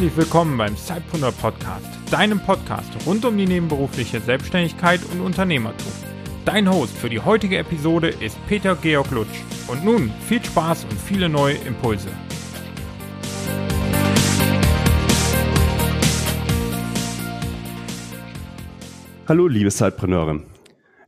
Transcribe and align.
Herzlich 0.00 0.16
willkommen 0.16 0.56
beim 0.56 0.74
Zeitpreneur 0.78 1.30
Podcast, 1.30 1.86
deinem 2.10 2.40
Podcast 2.40 2.90
rund 3.06 3.22
um 3.26 3.36
die 3.36 3.44
nebenberufliche 3.44 4.18
Selbstständigkeit 4.18 4.98
und 5.12 5.20
Unternehmertum. 5.20 5.92
Dein 6.46 6.72
Host 6.72 6.96
für 6.96 7.10
die 7.10 7.20
heutige 7.20 7.58
Episode 7.58 8.08
ist 8.08 8.38
Peter 8.48 8.76
Georg 8.76 9.10
Lutsch. 9.10 9.42
Und 9.68 9.84
nun 9.84 10.10
viel 10.26 10.42
Spaß 10.42 10.84
und 10.84 10.98
viele 10.98 11.28
neue 11.28 11.56
Impulse. 11.56 12.08
Hallo, 19.28 19.48
liebe 19.48 19.68
Zeitpreneure. 19.68 20.40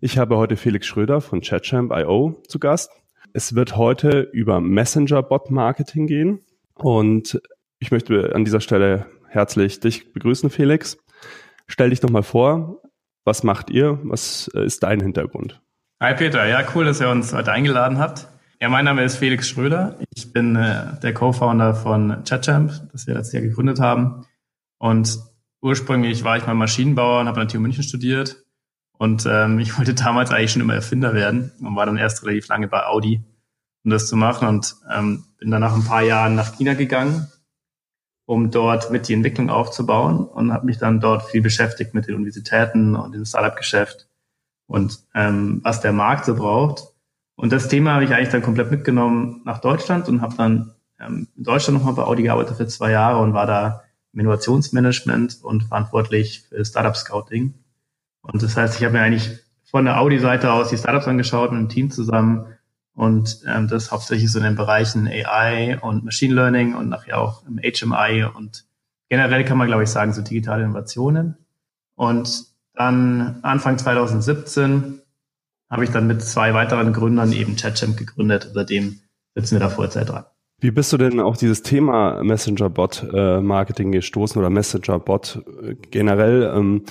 Ich 0.02 0.18
habe 0.18 0.36
heute 0.36 0.58
Felix 0.58 0.86
Schröder 0.86 1.22
von 1.22 1.40
ChatChamp.io 1.40 2.42
zu 2.46 2.58
Gast. 2.58 2.90
Es 3.32 3.54
wird 3.54 3.74
heute 3.74 4.28
über 4.34 4.60
Messenger-Bot-Marketing 4.60 6.06
gehen 6.06 6.40
und 6.74 7.40
ich 7.82 7.90
möchte 7.90 8.32
an 8.32 8.44
dieser 8.44 8.60
Stelle 8.60 9.06
herzlich 9.28 9.80
dich 9.80 10.12
begrüßen, 10.12 10.50
Felix. 10.50 10.98
Stell 11.66 11.90
dich 11.90 11.98
doch 11.98 12.10
mal 12.10 12.22
vor, 12.22 12.80
was 13.24 13.42
macht 13.42 13.70
ihr? 13.70 13.98
Was 14.04 14.48
äh, 14.54 14.64
ist 14.64 14.84
dein 14.84 15.00
Hintergrund? 15.00 15.60
Hi 16.00 16.14
Peter, 16.14 16.46
ja 16.46 16.62
cool, 16.74 16.84
dass 16.84 17.00
ihr 17.00 17.10
uns 17.10 17.32
heute 17.32 17.50
eingeladen 17.50 17.98
habt. 17.98 18.28
Ja, 18.60 18.68
mein 18.68 18.84
Name 18.84 19.02
ist 19.02 19.16
Felix 19.16 19.48
Schröder. 19.48 19.98
Ich 20.14 20.32
bin 20.32 20.54
äh, 20.54 21.00
der 21.02 21.12
Co-Founder 21.12 21.74
von 21.74 22.22
ChatChamp, 22.24 22.70
das 22.92 23.08
wir 23.08 23.14
letztes 23.14 23.32
Jahr 23.32 23.42
gegründet 23.42 23.80
haben. 23.80 24.26
Und 24.78 25.18
ursprünglich 25.60 26.22
war 26.22 26.36
ich 26.36 26.46
mal 26.46 26.54
Maschinenbauer 26.54 27.20
und 27.20 27.26
habe 27.26 27.40
an 27.40 27.48
der 27.48 27.52
TU 27.52 27.60
München 27.60 27.82
studiert. 27.82 28.44
Und 28.96 29.26
ähm, 29.28 29.58
ich 29.58 29.76
wollte 29.76 29.94
damals 29.94 30.30
eigentlich 30.30 30.52
schon 30.52 30.62
immer 30.62 30.74
Erfinder 30.74 31.14
werden 31.14 31.50
und 31.60 31.74
war 31.74 31.86
dann 31.86 31.96
erst 31.96 32.24
relativ 32.24 32.46
lange 32.46 32.68
bei 32.68 32.86
Audi, 32.86 33.24
um 33.84 33.90
das 33.90 34.06
zu 34.06 34.14
machen. 34.14 34.46
Und 34.46 34.76
ähm, 34.94 35.24
bin 35.40 35.50
dann 35.50 35.62
nach 35.62 35.74
ein 35.74 35.84
paar 35.84 36.02
Jahren 36.02 36.36
nach 36.36 36.54
China 36.54 36.74
gegangen 36.74 37.26
um 38.32 38.50
dort 38.50 38.90
mit 38.90 39.08
die 39.08 39.12
Entwicklung 39.12 39.50
aufzubauen 39.50 40.24
und 40.24 40.54
habe 40.54 40.64
mich 40.64 40.78
dann 40.78 41.00
dort 41.00 41.24
viel 41.24 41.42
beschäftigt 41.42 41.92
mit 41.92 42.08
den 42.08 42.14
Universitäten 42.14 42.96
und 42.96 43.14
dem 43.14 43.26
Startup-Geschäft 43.26 44.08
und 44.66 45.00
ähm, 45.14 45.60
was 45.62 45.82
der 45.82 45.92
Markt 45.92 46.24
so 46.24 46.34
braucht. 46.34 46.94
Und 47.36 47.52
das 47.52 47.68
Thema 47.68 47.92
habe 47.92 48.04
ich 48.04 48.14
eigentlich 48.14 48.30
dann 48.30 48.40
komplett 48.40 48.70
mitgenommen 48.70 49.42
nach 49.44 49.60
Deutschland 49.60 50.08
und 50.08 50.22
habe 50.22 50.34
dann 50.38 50.72
ähm, 50.98 51.28
in 51.36 51.44
Deutschland 51.44 51.78
nochmal 51.78 51.92
bei 51.92 52.04
Audi 52.04 52.22
gearbeitet 52.22 52.56
für 52.56 52.66
zwei 52.66 52.92
Jahre 52.92 53.20
und 53.20 53.34
war 53.34 53.46
da 53.46 53.82
im 54.14 54.20
Innovationsmanagement 54.20 55.40
und 55.42 55.64
verantwortlich 55.64 56.46
für 56.48 56.64
Startup 56.64 56.96
Scouting. 56.96 57.52
Und 58.22 58.42
das 58.42 58.56
heißt, 58.56 58.78
ich 58.78 58.84
habe 58.84 58.94
mir 58.94 59.02
eigentlich 59.02 59.40
von 59.64 59.84
der 59.84 60.00
Audi-Seite 60.00 60.50
aus 60.50 60.70
die 60.70 60.78
Startups 60.78 61.06
angeschaut 61.06 61.50
mit 61.50 61.58
einem 61.58 61.68
Team 61.68 61.90
zusammen 61.90 62.46
und 62.94 63.40
ähm, 63.46 63.68
das 63.68 63.90
hauptsächlich 63.90 64.30
so 64.30 64.38
in 64.38 64.44
den 64.44 64.56
Bereichen 64.56 65.08
AI 65.08 65.78
und 65.80 66.04
Machine 66.04 66.34
Learning 66.34 66.74
und 66.74 66.88
nachher 66.88 67.20
auch 67.20 67.42
im 67.46 67.58
HMI 67.58 68.24
und 68.24 68.64
generell 69.08 69.44
kann 69.44 69.58
man, 69.58 69.66
glaube 69.66 69.82
ich, 69.82 69.90
sagen, 69.90 70.12
so 70.12 70.22
digitale 70.22 70.64
Innovationen. 70.64 71.36
Und 71.96 72.46
dann 72.74 73.38
Anfang 73.42 73.78
2017 73.78 75.00
habe 75.70 75.84
ich 75.84 75.90
dann 75.90 76.06
mit 76.06 76.22
zwei 76.22 76.54
weiteren 76.54 76.92
Gründern 76.92 77.32
eben 77.32 77.56
ChatChamp 77.56 77.96
gegründet. 77.96 78.50
Seitdem 78.52 79.00
sitzen 79.34 79.56
wir 79.56 79.60
da 79.60 79.70
Vollzeit 79.70 80.08
dran. 80.08 80.24
Wie 80.60 80.70
bist 80.70 80.92
du 80.92 80.96
denn 80.96 81.18
auf 81.18 81.36
dieses 81.38 81.62
Thema 81.62 82.22
Messenger-Bot-Marketing 82.22 83.92
äh, 83.92 83.96
gestoßen 83.96 84.38
oder 84.38 84.48
Messenger-Bot 84.48 85.42
äh, 85.62 85.74
generell? 85.90 86.82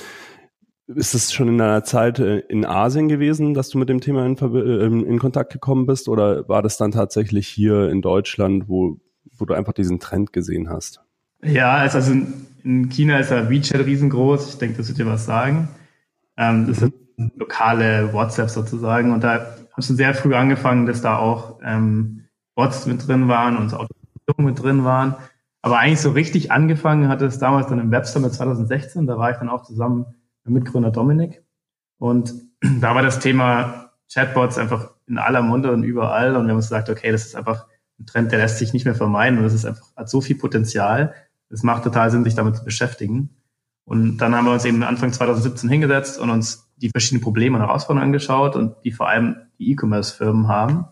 Ist 0.95 1.13
es 1.13 1.33
schon 1.33 1.47
in 1.47 1.57
deiner 1.57 1.83
Zeit 1.83 2.19
äh, 2.19 2.39
in 2.39 2.65
Asien 2.65 3.07
gewesen, 3.07 3.53
dass 3.53 3.69
du 3.69 3.77
mit 3.77 3.89
dem 3.89 4.01
Thema 4.01 4.25
in, 4.25 4.37
ähm, 4.41 5.05
in, 5.05 5.19
Kontakt 5.19 5.53
gekommen 5.53 5.85
bist? 5.85 6.09
Oder 6.09 6.47
war 6.49 6.61
das 6.61 6.77
dann 6.77 6.91
tatsächlich 6.91 7.47
hier 7.47 7.89
in 7.89 8.01
Deutschland, 8.01 8.67
wo, 8.67 8.97
wo 9.37 9.45
du 9.45 9.53
einfach 9.53 9.73
diesen 9.73 9.99
Trend 9.99 10.33
gesehen 10.33 10.69
hast? 10.69 11.01
Ja, 11.43 11.75
also 11.75 12.11
in 12.63 12.89
China 12.89 13.19
ist 13.19 13.31
ja 13.31 13.49
WeChat 13.49 13.85
riesengroß. 13.85 14.49
Ich 14.49 14.57
denke, 14.57 14.77
das 14.77 14.87
wird 14.87 14.99
dir 14.99 15.05
was 15.05 15.25
sagen. 15.25 15.69
Ähm, 16.37 16.67
das 16.67 16.77
sind 16.77 16.93
lokale 17.35 18.13
WhatsApp 18.13 18.49
sozusagen. 18.49 19.13
Und 19.13 19.23
da 19.23 19.55
hast 19.73 19.89
du 19.89 19.93
sehr 19.93 20.13
früh 20.13 20.33
angefangen, 20.33 20.85
dass 20.85 21.01
da 21.01 21.17
auch 21.17 21.59
ähm, 21.63 22.25
Bots 22.55 22.85
mit 22.85 23.07
drin 23.07 23.27
waren 23.27 23.57
und 23.57 23.73
Automatisierung 23.73 24.45
mit 24.45 24.61
drin 24.61 24.83
waren. 24.83 25.15
Aber 25.61 25.79
eigentlich 25.79 26.01
so 26.01 26.11
richtig 26.11 26.51
angefangen 26.51 27.07
hat 27.07 27.21
es 27.21 27.37
damals 27.37 27.67
dann 27.67 27.79
im 27.79 27.91
Web 27.91 28.05
Summit 28.05 28.33
2016. 28.33 29.05
Da 29.05 29.17
war 29.17 29.31
ich 29.31 29.37
dann 29.37 29.49
auch 29.49 29.63
zusammen 29.63 30.05
Mitgründer 30.45 30.91
Dominik. 30.91 31.43
Und 31.97 32.33
da 32.81 32.95
war 32.95 33.01
das 33.01 33.19
Thema 33.19 33.91
Chatbots 34.11 34.57
einfach 34.57 34.91
in 35.07 35.17
aller 35.17 35.41
Munde 35.41 35.71
und 35.71 35.83
überall. 35.83 36.35
Und 36.35 36.45
wir 36.45 36.51
haben 36.51 36.57
uns 36.57 36.67
gesagt, 36.67 36.89
okay, 36.89 37.11
das 37.11 37.25
ist 37.25 37.35
einfach 37.35 37.67
ein 37.99 38.05
Trend, 38.05 38.31
der 38.31 38.39
lässt 38.39 38.57
sich 38.57 38.73
nicht 38.73 38.85
mehr 38.85 38.95
vermeiden. 38.95 39.37
Und 39.37 39.45
das 39.45 39.53
ist 39.53 39.65
einfach, 39.65 39.95
hat 39.95 40.09
so 40.09 40.21
viel 40.21 40.37
Potenzial. 40.37 41.13
Es 41.49 41.63
macht 41.63 41.83
total 41.83 42.09
Sinn, 42.11 42.23
sich 42.23 42.35
damit 42.35 42.55
zu 42.55 42.63
beschäftigen. 42.63 43.29
Und 43.83 44.17
dann 44.19 44.35
haben 44.35 44.45
wir 44.45 44.53
uns 44.53 44.65
eben 44.65 44.83
Anfang 44.83 45.11
2017 45.11 45.69
hingesetzt 45.69 46.19
und 46.19 46.29
uns 46.29 46.69
die 46.77 46.89
verschiedenen 46.89 47.23
Probleme 47.23 47.57
und 47.57 47.63
Herausforderungen 47.63 48.09
angeschaut 48.09 48.55
und 48.55 48.75
die 48.83 48.91
vor 48.91 49.09
allem 49.09 49.35
die 49.59 49.71
E-Commerce-Firmen 49.71 50.47
haben 50.47 50.85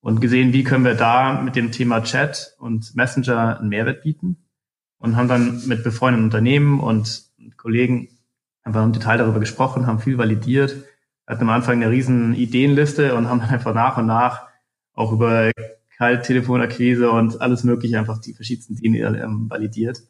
und 0.00 0.20
gesehen, 0.20 0.52
wie 0.52 0.64
können 0.64 0.84
wir 0.84 0.94
da 0.94 1.40
mit 1.40 1.56
dem 1.56 1.72
Thema 1.72 2.02
Chat 2.02 2.54
und 2.58 2.94
Messenger 2.94 3.58
einen 3.58 3.70
Mehrwert 3.70 4.02
bieten 4.02 4.36
und 4.98 5.16
haben 5.16 5.28
dann 5.28 5.66
mit 5.66 5.82
befreundeten 5.82 6.26
Unternehmen 6.26 6.80
und 6.80 7.24
Kollegen 7.56 8.08
einfach 8.64 8.82
im 8.82 8.92
Detail 8.92 9.18
darüber 9.18 9.40
gesprochen, 9.40 9.86
haben 9.86 10.00
viel 10.00 10.18
validiert, 10.18 10.84
hatten 11.26 11.42
am 11.42 11.50
Anfang 11.50 11.82
eine 11.82 11.90
riesen 11.90 12.34
Ideenliste 12.34 13.14
und 13.14 13.28
haben 13.28 13.40
dann 13.40 13.50
einfach 13.50 13.74
nach 13.74 13.96
und 13.98 14.06
nach 14.06 14.48
auch 14.94 15.12
über 15.12 15.50
Kalttelefonakquise 15.96 17.10
und 17.10 17.40
alles 17.40 17.64
mögliche 17.64 17.98
einfach 17.98 18.20
die 18.20 18.34
verschiedensten 18.34 18.74
Ideen 18.74 19.14
ähm, 19.14 19.50
validiert. 19.50 20.02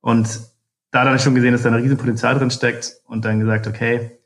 Und 0.00 0.40
da 0.90 1.04
dann 1.04 1.18
schon 1.18 1.34
gesehen, 1.34 1.52
dass 1.52 1.62
da 1.62 1.70
ein 1.70 1.74
riesen 1.74 1.96
Potenzial 1.96 2.38
drin 2.38 2.50
steckt 2.50 3.00
und 3.06 3.24
dann 3.24 3.40
gesagt, 3.40 3.66
okay, 3.66 4.18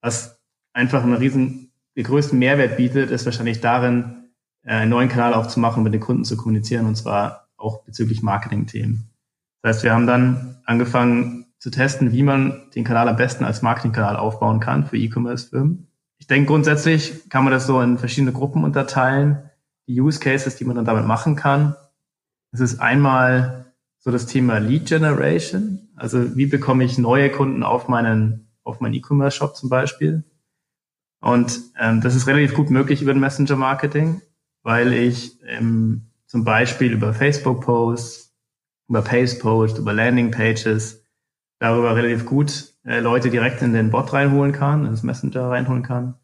was 0.00 0.40
einfach 0.72 1.02
einen 1.02 1.14
riesen, 1.14 1.72
den 1.96 2.04
größten 2.04 2.38
Mehrwert 2.38 2.76
bietet, 2.76 3.10
ist 3.10 3.24
wahrscheinlich 3.24 3.60
darin, 3.60 4.28
äh, 4.62 4.74
einen 4.74 4.90
neuen 4.90 5.08
Kanal 5.08 5.34
aufzumachen, 5.34 5.82
mit 5.82 5.94
den 5.94 6.00
Kunden 6.00 6.24
zu 6.24 6.36
kommunizieren 6.36 6.86
und 6.86 6.96
zwar 6.96 7.48
auch 7.56 7.84
bezüglich 7.84 8.22
Marketing-Themen. 8.22 9.10
Das 9.62 9.76
heißt, 9.76 9.84
wir 9.84 9.92
haben 9.92 10.06
dann 10.06 10.58
angefangen, 10.66 11.43
zu 11.64 11.70
testen, 11.70 12.12
wie 12.12 12.22
man 12.22 12.68
den 12.74 12.84
Kanal 12.84 13.08
am 13.08 13.16
besten 13.16 13.42
als 13.42 13.62
Marketingkanal 13.62 14.16
aufbauen 14.16 14.60
kann 14.60 14.84
für 14.84 14.98
E-Commerce-Firmen. 14.98 15.88
Ich 16.18 16.26
denke, 16.26 16.48
grundsätzlich 16.48 17.30
kann 17.30 17.42
man 17.42 17.54
das 17.54 17.66
so 17.66 17.80
in 17.80 17.96
verschiedene 17.96 18.34
Gruppen 18.34 18.64
unterteilen. 18.64 19.48
Die 19.88 19.98
Use 19.98 20.20
Cases, 20.20 20.54
die 20.56 20.66
man 20.66 20.76
dann 20.76 20.84
damit 20.84 21.06
machen 21.06 21.36
kann. 21.36 21.74
Es 22.52 22.60
ist 22.60 22.80
einmal 22.80 23.72
so 23.98 24.10
das 24.10 24.26
Thema 24.26 24.58
Lead 24.58 24.84
Generation. 24.84 25.88
Also 25.96 26.36
wie 26.36 26.44
bekomme 26.44 26.84
ich 26.84 26.98
neue 26.98 27.30
Kunden 27.30 27.62
auf 27.62 27.88
meinen, 27.88 28.50
auf 28.62 28.80
meinen 28.80 28.92
E-Commerce-Shop 28.92 29.56
zum 29.56 29.70
Beispiel? 29.70 30.22
Und 31.22 31.62
ähm, 31.80 32.02
das 32.02 32.14
ist 32.14 32.26
relativ 32.26 32.52
gut 32.52 32.68
möglich 32.68 33.00
über 33.00 33.14
Messenger-Marketing, 33.14 34.20
weil 34.64 34.92
ich 34.92 35.40
ähm, 35.46 36.10
zum 36.26 36.44
Beispiel 36.44 36.92
über 36.92 37.14
Facebook-Posts, 37.14 38.34
über 38.90 39.00
Pace-Posts, 39.00 39.78
über 39.78 39.94
Landing-Pages 39.94 41.03
darüber 41.64 41.96
relativ 41.96 42.26
gut 42.26 42.74
äh, 42.84 43.00
Leute 43.00 43.30
direkt 43.30 43.62
in 43.62 43.72
den 43.72 43.90
Bot 43.90 44.12
reinholen 44.12 44.52
kann, 44.52 44.84
ins 44.84 45.02
Messenger 45.02 45.48
reinholen 45.48 45.82
kann 45.82 46.14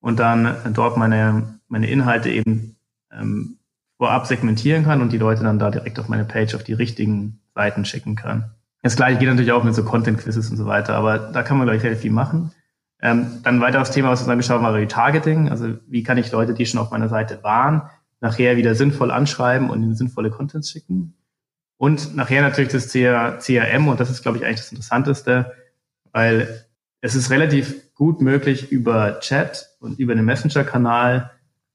und 0.00 0.18
dann 0.18 0.56
dort 0.72 0.96
meine, 0.96 1.60
meine 1.68 1.88
Inhalte 1.88 2.30
eben 2.30 2.76
ähm, 3.12 3.58
vorab 3.98 4.26
segmentieren 4.26 4.84
kann 4.84 5.02
und 5.02 5.12
die 5.12 5.18
Leute 5.18 5.42
dann 5.42 5.58
da 5.58 5.70
direkt 5.70 5.98
auf 5.98 6.08
meine 6.08 6.24
Page 6.24 6.54
auf 6.54 6.64
die 6.64 6.72
richtigen 6.72 7.40
Seiten 7.54 7.84
schicken 7.84 8.16
kann. 8.16 8.52
Das 8.82 8.96
gleiche 8.96 9.18
geht 9.18 9.28
natürlich 9.28 9.52
auch 9.52 9.64
mit 9.64 9.74
so 9.74 9.84
Content-Quizzes 9.84 10.50
und 10.50 10.56
so 10.56 10.66
weiter, 10.66 10.94
aber 10.94 11.18
da 11.18 11.42
kann 11.42 11.58
man, 11.58 11.66
glaube 11.66 11.76
ich, 11.76 11.82
relativ 11.82 12.02
viel 12.02 12.12
machen. 12.12 12.52
Ähm, 13.02 13.40
dann 13.42 13.56
ein 13.56 13.60
weiteres 13.60 13.90
Thema, 13.90 14.08
was 14.08 14.20
wir 14.20 14.24
uns 14.24 14.30
angeschaut 14.30 14.56
haben, 14.56 14.64
war 14.64 14.74
Retargeting. 14.74 15.50
Also 15.50 15.74
wie 15.86 16.02
kann 16.02 16.16
ich 16.16 16.32
Leute, 16.32 16.54
die 16.54 16.64
schon 16.64 16.80
auf 16.80 16.90
meiner 16.90 17.08
Seite 17.08 17.42
waren, 17.42 17.82
nachher 18.20 18.56
wieder 18.56 18.74
sinnvoll 18.74 19.10
anschreiben 19.10 19.68
und 19.68 19.82
ihnen 19.82 19.94
sinnvolle 19.94 20.30
Contents 20.30 20.70
schicken? 20.70 21.14
Und 21.78 22.16
nachher 22.16 22.42
natürlich 22.42 22.72
das 22.72 22.88
CRM 22.88 23.88
und 23.88 24.00
das 24.00 24.10
ist, 24.10 24.22
glaube 24.22 24.38
ich, 24.38 24.44
eigentlich 24.44 24.58
das 24.58 24.72
Interessanteste, 24.72 25.52
weil 26.12 26.66
es 27.00 27.14
ist 27.14 27.30
relativ 27.30 27.94
gut 27.94 28.20
möglich, 28.20 28.70
über 28.72 29.20
Chat 29.20 29.68
und 29.80 29.98
über 29.98 30.14
den 30.14 30.24
Messenger-Kanal 30.24 31.30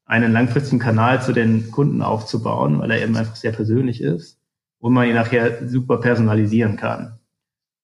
einen 0.05 0.33
langfristigen 0.33 0.79
Kanal 0.79 1.21
zu 1.21 1.31
den 1.31 1.71
Kunden 1.71 2.01
aufzubauen, 2.01 2.79
weil 2.79 2.91
er 2.91 3.01
eben 3.01 3.15
einfach 3.15 3.37
sehr 3.37 3.53
persönlich 3.53 4.01
ist 4.01 4.39
und 4.79 4.93
man 4.93 5.07
ihn 5.07 5.15
nachher 5.15 5.67
super 5.67 5.97
personalisieren 5.97 6.75
kann. 6.75 7.19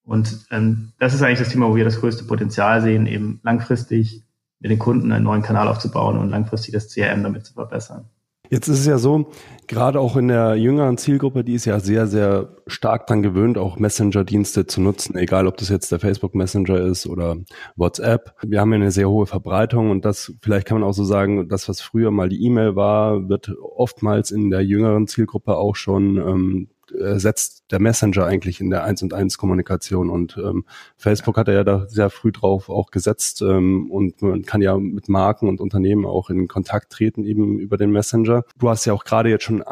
Und 0.04 0.46
ähm, 0.52 0.92
das 1.00 1.14
ist 1.14 1.22
eigentlich 1.22 1.40
das 1.40 1.50
Thema, 1.50 1.70
wo 1.70 1.76
wir 1.76 1.86
das 1.86 2.02
größte 2.02 2.26
Potenzial 2.26 2.82
sehen, 2.82 3.08
eben 3.08 3.40
langfristig 3.44 4.24
mit 4.60 4.72
den 4.72 4.80
Kunden 4.80 5.12
einen 5.14 5.24
neuen 5.24 5.42
Kanal 5.42 5.70
aufzubauen 5.70 6.18
und 6.18 6.30
langfristig 6.30 6.74
das 6.74 6.90
CRM 6.90 7.24
damit 7.24 7.46
zu 7.46 7.54
verbessern. 7.54 8.10
Jetzt 8.50 8.68
ist 8.68 8.80
es 8.80 8.88
ja 8.88 8.98
so, 8.98 9.28
gerade 9.68 10.00
auch 10.00 10.18
in 10.18 10.28
der 10.28 10.56
jüngeren 10.56 10.98
Zielgruppe, 10.98 11.44
die 11.44 11.54
ist 11.54 11.66
ja 11.66 11.80
sehr, 11.80 12.08
sehr 12.08 12.56
stark 12.66 13.06
daran 13.06 13.22
gewöhnt, 13.22 13.60
auch 13.60 13.78
Messenger-Dienste 13.78 14.66
zu 14.66 14.82
nutzen, 14.82 15.16
egal 15.16 15.46
ob 15.46 15.58
das 15.58 15.70
jetzt 15.70 15.92
der 15.92 16.00
Facebook 16.00 16.34
Messenger 16.34 16.80
ist 16.82 17.06
oder 17.06 17.38
WhatsApp. 17.76 18.34
Wir 18.42 18.60
haben 18.60 18.72
ja 18.72 18.78
eine 18.78 18.92
sehr 18.92 19.08
hohe 19.08 19.28
Verbreitung 19.28 19.92
und 19.92 20.04
das, 20.04 20.34
vielleicht 20.42 20.66
kann 20.66 20.80
man 20.80 20.90
auch 20.90 20.94
so 20.94 21.04
sagen, 21.04 21.48
das, 21.48 21.70
was 21.70 21.80
früher 21.80 22.10
mal 22.10 22.30
die 22.30 22.44
E-Mail 22.44 22.76
war, 22.76 23.30
wird 23.30 23.54
oftmals 23.62 24.32
in 24.32 24.50
der 24.50 24.62
jüngeren 24.62 25.06
Zielgruppe 25.06 25.56
auch 25.56 25.76
schon 25.76 26.18
ähm, 26.18 26.70
äh, 26.92 27.20
setzt 27.20 27.72
der 27.72 27.80
Messenger 27.80 28.26
eigentlich 28.26 28.62
in 28.62 28.70
der 28.70 28.84
Eins 28.84 29.02
und 29.02 29.14
Eins 29.14 29.38
Kommunikation 29.38 30.10
und 30.10 30.38
ähm, 30.38 30.66
Facebook 30.98 31.38
hat 31.38 31.48
er 31.48 31.54
ja 31.56 31.64
da 31.64 31.88
sehr 31.88 32.10
früh 32.10 32.32
drauf 32.32 32.70
auch 32.70 32.92
gesetzt 32.92 33.42
ähm, 33.42 33.90
und 33.92 34.22
man 34.22 34.44
kann 34.44 34.62
ja 34.62 34.78
mit 34.78 35.10
Marken 35.10 35.48
und 35.48 35.62
Unternehmen 35.62 36.06
auch 36.06 36.30
in 36.30 36.48
Kontakt 36.48 36.92
treten 36.92 37.24
eben 37.24 37.60
über 37.60 37.78
den 37.78 37.92
Messenger. 37.92 38.44
Du 38.58 38.70
hast 38.70 38.86
ja 38.86 38.94
auch 38.94 39.04
gerade 39.04 39.30
jetzt 39.30 39.44
schon 39.44 39.64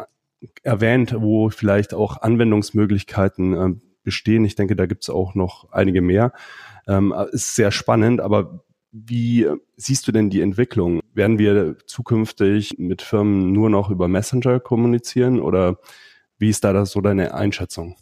erwähnt, 0.62 1.14
wo 1.18 1.50
vielleicht 1.50 1.94
auch 1.94 2.22
Anwendungsmöglichkeiten 2.22 3.54
äh, 3.54 3.74
bestehen. 4.02 4.44
Ich 4.44 4.54
denke, 4.54 4.76
da 4.76 4.86
gibt 4.86 5.02
es 5.02 5.10
auch 5.10 5.34
noch 5.34 5.70
einige 5.72 6.00
mehr. 6.00 6.32
Ähm, 6.86 7.14
ist 7.32 7.54
sehr 7.54 7.70
spannend, 7.70 8.20
aber 8.20 8.64
wie 8.90 9.46
siehst 9.76 10.08
du 10.08 10.12
denn 10.12 10.30
die 10.30 10.40
Entwicklung? 10.40 11.00
Werden 11.12 11.38
wir 11.38 11.76
zukünftig 11.86 12.78
mit 12.78 13.02
Firmen 13.02 13.52
nur 13.52 13.68
noch 13.70 13.90
über 13.90 14.08
Messenger 14.08 14.60
kommunizieren 14.60 15.40
oder 15.40 15.78
wie 16.38 16.50
ist 16.50 16.64
da 16.64 16.86
so 16.86 17.00
deine 17.00 17.34
Einschätzung? 17.34 17.96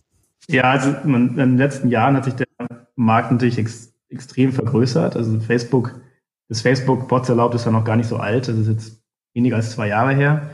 Ja, 0.48 0.64
also 0.64 0.90
in 1.04 1.36
den 1.36 1.58
letzten 1.58 1.90
Jahren 1.90 2.16
hat 2.16 2.24
sich 2.24 2.34
der 2.34 2.46
Markt 2.94 3.32
natürlich 3.32 3.58
ex, 3.58 3.92
extrem 4.08 4.52
vergrößert. 4.52 5.16
Also 5.16 5.40
Facebook, 5.40 6.00
das 6.48 6.60
Facebook-Bots 6.60 7.28
erlaubt 7.28 7.54
ist 7.54 7.64
ja 7.64 7.72
noch 7.72 7.84
gar 7.84 7.96
nicht 7.96 8.08
so 8.08 8.18
alt. 8.18 8.48
Das 8.48 8.56
ist 8.56 8.68
jetzt 8.68 9.02
weniger 9.34 9.56
als 9.56 9.72
zwei 9.72 9.88
Jahre 9.88 10.14
her. 10.14 10.50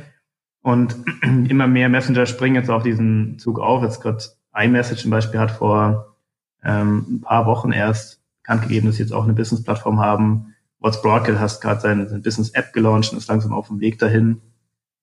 Und 0.63 0.97
immer 1.23 1.67
mehr 1.67 1.89
Messenger 1.89 2.27
springen 2.27 2.57
jetzt 2.57 2.71
auf 2.71 2.83
diesen 2.83 3.39
Zug 3.39 3.59
auf. 3.59 3.83
Jetzt 3.83 4.01
gerade 4.01 4.25
iMessage 4.55 5.03
zum 5.03 5.11
Beispiel 5.11 5.41
hat 5.41 5.51
vor 5.51 6.17
ähm, 6.65 7.07
ein 7.09 7.21
paar 7.21 7.47
Wochen 7.47 7.73
erst 7.73 8.23
bekannt 8.43 8.63
gegeben, 8.63 8.87
dass 8.87 8.97
sie 8.97 9.03
jetzt 9.03 9.13
auch 9.13 9.25
eine 9.25 9.35
Business-Plattform 9.35 10.01
haben. 10.01 10.55
What's 10.79 11.01
Broadcast 11.03 11.39
hat 11.39 11.61
gerade 11.61 11.81
seine, 11.81 12.09
seine 12.09 12.23
Business-App 12.23 12.73
gelauncht 12.73 13.13
und 13.13 13.19
ist 13.19 13.29
langsam 13.29 13.53
auf 13.53 13.69
dem 13.69 13.81
Weg 13.81 13.99
dahin, 13.99 14.41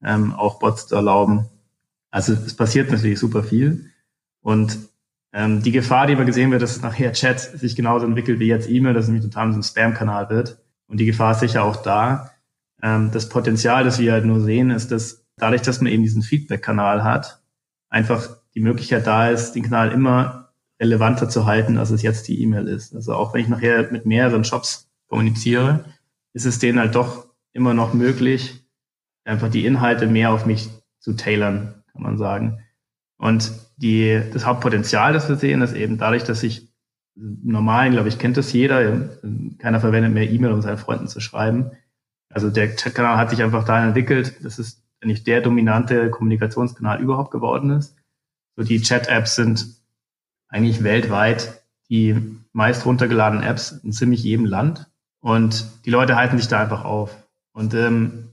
ähm, 0.03 0.33
auch 0.33 0.59
Bots 0.59 0.87
zu 0.87 0.95
erlauben. 0.95 1.45
Also 2.11 2.33
es 2.33 2.55
passiert 2.55 2.91
natürlich 2.91 3.19
super 3.19 3.43
viel. 3.43 3.91
Und 4.41 4.77
ähm, 5.31 5.61
die 5.61 5.71
Gefahr, 5.71 6.07
die 6.07 6.17
wir 6.17 6.25
gesehen 6.25 6.51
wird, 6.51 6.61
dass 6.61 6.81
nachher 6.81 7.13
Chat 7.13 7.39
sich 7.39 7.75
genauso 7.75 8.05
entwickelt 8.05 8.39
wie 8.39 8.47
jetzt 8.47 8.69
E-Mail, 8.69 8.93
dass 8.93 9.05
es 9.05 9.09
nämlich 9.09 9.25
total 9.25 9.53
ein 9.53 9.63
Spam-Kanal 9.63 10.29
wird. 10.29 10.59
Und 10.87 10.99
die 10.99 11.05
Gefahr 11.05 11.33
ist 11.33 11.41
sicher 11.41 11.63
auch 11.63 11.77
da. 11.77 12.31
Ähm, 12.81 13.11
das 13.11 13.29
Potenzial, 13.29 13.83
das 13.83 13.99
wir 13.99 14.13
halt 14.13 14.25
nur 14.25 14.41
sehen, 14.41 14.71
ist, 14.71 14.91
dass 14.91 15.25
dadurch, 15.37 15.61
dass 15.61 15.81
man 15.81 15.91
eben 15.91 16.03
diesen 16.03 16.23
Feedback-Kanal 16.23 17.03
hat, 17.03 17.41
einfach 17.89 18.37
die 18.55 18.61
Möglichkeit 18.61 19.05
da 19.05 19.29
ist, 19.29 19.53
den 19.53 19.63
Kanal 19.63 19.91
immer 19.91 20.49
relevanter 20.81 21.29
zu 21.29 21.45
halten, 21.45 21.77
als 21.77 21.91
es 21.91 22.01
jetzt 22.01 22.27
die 22.27 22.41
E-Mail 22.41 22.67
ist. 22.67 22.95
Also 22.95 23.13
auch 23.13 23.33
wenn 23.33 23.41
ich 23.41 23.49
nachher 23.49 23.91
mit 23.91 24.05
mehreren 24.05 24.43
Shops 24.43 24.89
kommuniziere, 25.07 25.85
ist 26.33 26.45
es 26.45 26.59
denen 26.59 26.79
halt 26.79 26.95
doch 26.95 27.27
immer 27.51 27.73
noch 27.73 27.93
möglich, 27.93 28.63
einfach 29.25 29.49
die 29.49 29.65
Inhalte 29.65 30.07
mehr 30.07 30.31
auf 30.31 30.45
mich 30.45 30.69
zu 30.99 31.13
tailern 31.13 31.78
kann 31.99 32.11
man 32.11 32.17
sagen. 32.17 32.59
Und 33.17 33.51
die, 33.77 34.21
das 34.31 34.45
Hauptpotenzial, 34.45 35.13
das 35.13 35.27
wir 35.27 35.35
sehen, 35.35 35.61
ist 35.61 35.75
eben 35.75 35.97
dadurch, 35.97 36.23
dass 36.23 36.43
ich 36.43 36.69
normalen, 37.15 37.91
glaube 37.91 38.07
ich, 38.07 38.17
kennt 38.17 38.37
das 38.37 38.53
jeder. 38.53 39.09
Keiner 39.57 39.81
verwendet 39.81 40.13
mehr 40.13 40.29
E-Mail, 40.29 40.53
um 40.53 40.61
seinen 40.61 40.77
Freunden 40.77 41.07
zu 41.07 41.19
schreiben. 41.19 41.71
Also 42.29 42.49
der 42.49 42.75
Chatkanal 42.75 43.17
hat 43.17 43.29
sich 43.29 43.43
einfach 43.43 43.65
dahin 43.65 43.89
entwickelt, 43.89 44.43
dass 44.45 44.59
es 44.59 44.81
nicht 45.03 45.27
der 45.27 45.41
dominante 45.41 46.09
Kommunikationskanal 46.09 47.01
überhaupt 47.01 47.31
geworden 47.31 47.71
ist. 47.71 47.95
So 48.55 48.63
die 48.63 48.81
Chat-Apps 48.81 49.35
sind 49.35 49.65
eigentlich 50.47 50.83
weltweit 50.83 51.61
die 51.89 52.15
meist 52.53 52.85
runtergeladenen 52.85 53.43
Apps 53.43 53.71
in 53.71 53.91
ziemlich 53.91 54.23
jedem 54.23 54.45
Land. 54.45 54.87
Und 55.21 55.65
die 55.85 55.89
Leute 55.89 56.15
halten 56.15 56.37
sich 56.37 56.47
da 56.47 56.61
einfach 56.61 56.85
auf. 56.85 57.15
Und 57.51 57.73
ähm, 57.73 58.28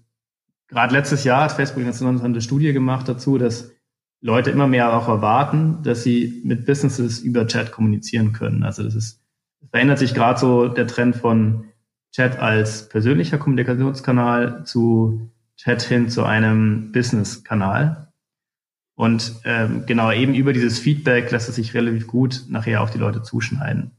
gerade 0.68 0.94
letztes 0.94 1.24
Jahr 1.24 1.44
hat 1.44 1.52
Facebook 1.52 1.82
eine 1.82 1.90
interessante 1.90 2.40
Studie 2.40 2.72
gemacht 2.72 3.08
dazu, 3.08 3.38
dass 3.38 3.72
Leute 4.20 4.50
immer 4.50 4.66
mehr 4.66 4.96
auch 4.96 5.08
erwarten, 5.08 5.82
dass 5.82 6.02
sie 6.02 6.40
mit 6.44 6.66
Businesses 6.66 7.20
über 7.20 7.46
Chat 7.46 7.70
kommunizieren 7.70 8.32
können. 8.32 8.62
Also 8.62 8.82
das 8.82 8.94
ist, 8.94 9.22
es 9.62 9.70
verändert 9.70 9.98
sich 9.98 10.14
gerade 10.14 10.40
so 10.40 10.68
der 10.68 10.86
Trend 10.86 11.16
von 11.16 11.64
Chat 12.12 12.38
als 12.38 12.88
persönlicher 12.88 13.38
Kommunikationskanal 13.38 14.64
zu 14.64 15.30
Chat 15.56 15.82
hin 15.82 16.08
zu 16.08 16.24
einem 16.24 16.92
Business-Kanal. 16.92 18.12
Und 18.94 19.40
ähm, 19.44 19.84
genau 19.86 20.10
eben 20.10 20.34
über 20.34 20.54
dieses 20.54 20.78
Feedback 20.78 21.30
lässt 21.30 21.50
es 21.50 21.56
sich 21.56 21.74
relativ 21.74 22.06
gut 22.06 22.44
nachher 22.48 22.82
auf 22.82 22.90
die 22.90 22.98
Leute 22.98 23.22
zuschneiden. 23.22 23.90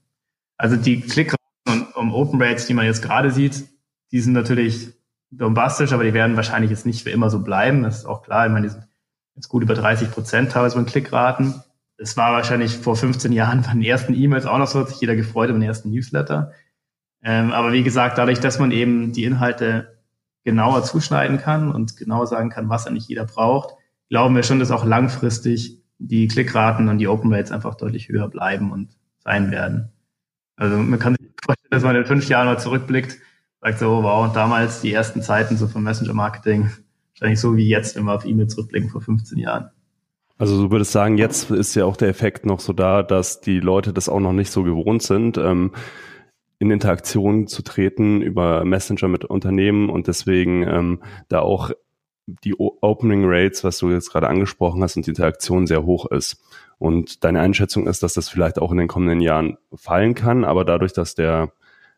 Also 0.58 0.76
die 0.76 1.02
Klickraten 1.02 1.38
und 1.68 1.96
um 1.96 2.14
Open 2.14 2.42
Rates, 2.42 2.66
die 2.66 2.74
man 2.74 2.86
jetzt 2.86 3.04
gerade 3.04 3.30
sieht, 3.30 3.66
die 4.12 4.20
sind 4.20 4.34
natürlich 4.34 4.97
bombastisch, 5.32 5.92
aber 5.92 6.04
die 6.04 6.14
werden 6.14 6.36
wahrscheinlich 6.36 6.72
jetzt 6.72 6.86
nicht 6.86 7.04
für 7.04 7.10
immer 7.10 7.30
so 7.30 7.40
bleiben. 7.40 7.84
Das 7.84 8.00
ist 8.00 8.06
auch 8.06 8.24
klar. 8.24 8.46
Ich 8.46 8.52
meine, 8.52 8.68
die 8.68 8.74
sind 8.74 8.88
jetzt 9.36 9.50
gut 9.50 9.64
über 9.64 9.74
30 9.74 10.12
Prozent 10.12 10.52
teilweise 10.52 10.76
von 10.76 10.86
Klickraten. 10.86 11.56
Es 11.98 12.16
war 12.16 12.34
wahrscheinlich 12.34 12.78
vor 12.78 12.96
15 12.96 13.32
Jahren 13.32 13.64
bei 13.64 13.72
den 13.72 13.82
ersten 13.82 14.14
E-Mails 14.14 14.46
auch 14.46 14.58
noch 14.58 14.68
so, 14.68 14.80
hat 14.80 14.90
sich 14.90 15.02
jeder 15.02 15.16
gefreut 15.16 15.50
über 15.50 15.58
den 15.58 15.68
ersten 15.68 15.92
Newsletter. 15.92 16.52
Ähm, 17.24 17.52
aber 17.52 17.74
wie 17.74 17.84
gesagt, 17.84 18.18
dadurch, 18.18 18.40
dass 18.40 18.60
man 18.60 18.72
eben 18.72 19.12
die 19.14 19.24
Inhalte 19.24 19.98
genauer 20.44 20.84
zuschneiden 20.84 21.40
kann 21.40 21.72
und 21.72 21.98
genau 21.98 22.26
sagen 22.26 22.50
kann, 22.50 22.70
was 22.70 22.88
eigentlich 22.88 23.08
jeder 23.08 23.26
braucht, 23.26 23.76
glauben 24.10 24.36
wir 24.36 24.44
schon, 24.44 24.60
dass 24.60 24.72
auch 24.72 24.86
langfristig 24.86 25.84
die 25.98 26.28
Klickraten 26.28 26.90
und 26.90 27.00
die 27.00 27.08
Open 27.08 27.34
Rates 27.34 27.52
einfach 27.52 27.76
deutlich 27.76 28.08
höher 28.08 28.30
bleiben 28.30 28.72
und 28.72 28.96
sein 29.20 29.52
werden. 29.52 29.92
Also 30.56 30.78
man 30.78 31.00
kann 31.00 31.16
sich 31.16 31.28
vorstellen, 31.44 31.72
dass 31.72 31.84
man 31.84 31.96
in 31.96 32.06
fünf 32.06 32.30
Jahren 32.30 32.46
mal 32.46 32.60
zurückblickt 32.60 33.18
sagt 33.68 33.80
so, 33.80 34.04
wow, 34.04 34.32
damals 34.32 34.80
die 34.82 34.94
ersten 34.94 35.22
Zeiten 35.22 35.58
so 35.58 35.68
vom 35.68 35.84
Messenger-Marketing, 35.84 36.70
wahrscheinlich 37.14 37.40
so 37.40 37.58
wie 37.58 37.68
jetzt, 37.68 37.98
wenn 37.98 38.06
wir 38.06 38.14
auf 38.16 38.26
E-Mail 38.26 38.48
zurückblicken 38.48 38.90
vor 38.90 39.02
15 39.02 39.38
Jahren. 39.38 39.72
Also 40.38 40.62
du 40.62 40.72
würdest 40.72 40.94
sagen, 40.94 41.18
jetzt 41.18 41.52
ist 41.52 41.76
ja 41.76 41.84
auch 41.84 41.98
der 41.98 42.08
Effekt 42.08 42.46
noch 42.46 42.62
so 42.62 42.72
da, 42.72 43.04
dass 43.04 43.42
die 43.42 43.60
Leute 43.60 43.92
das 43.92 44.08
auch 44.08 44.22
noch 44.22 44.32
nicht 44.32 44.52
so 44.52 44.64
gewohnt 44.64 45.02
sind, 45.02 45.38
ähm, 45.38 45.72
in 46.60 46.72
Interaktion 46.72 47.48
zu 47.48 47.62
treten 47.62 48.22
über 48.22 48.64
Messenger 48.64 49.10
mit 49.10 49.26
Unternehmen 49.26 49.90
und 49.90 50.08
deswegen 50.08 50.64
ähm, 50.64 51.04
da 51.28 51.42
auch 51.42 51.72
die 52.26 52.56
Opening 52.58 53.24
Rates, 53.26 53.64
was 53.64 53.80
du 53.80 53.90
jetzt 53.90 54.12
gerade 54.12 54.28
angesprochen 54.28 54.82
hast, 54.82 54.96
und 54.96 55.06
die 55.06 55.12
Interaktion 55.12 55.68
sehr 55.68 55.86
hoch 55.86 56.06
ist. 56.10 56.42
Und 56.78 57.24
deine 57.24 57.42
Einschätzung 57.42 57.88
ist, 57.88 58.04
dass 58.04 58.14
das 58.14 58.30
vielleicht 58.30 58.60
auch 58.60 58.72
in 58.72 58.78
den 58.78 58.88
kommenden 58.88 59.22
Jahren 59.22 59.58
fallen 59.74 60.14
kann, 60.14 60.46
aber 60.46 60.64
dadurch, 60.64 60.94
dass 60.94 61.16
der 61.16 61.52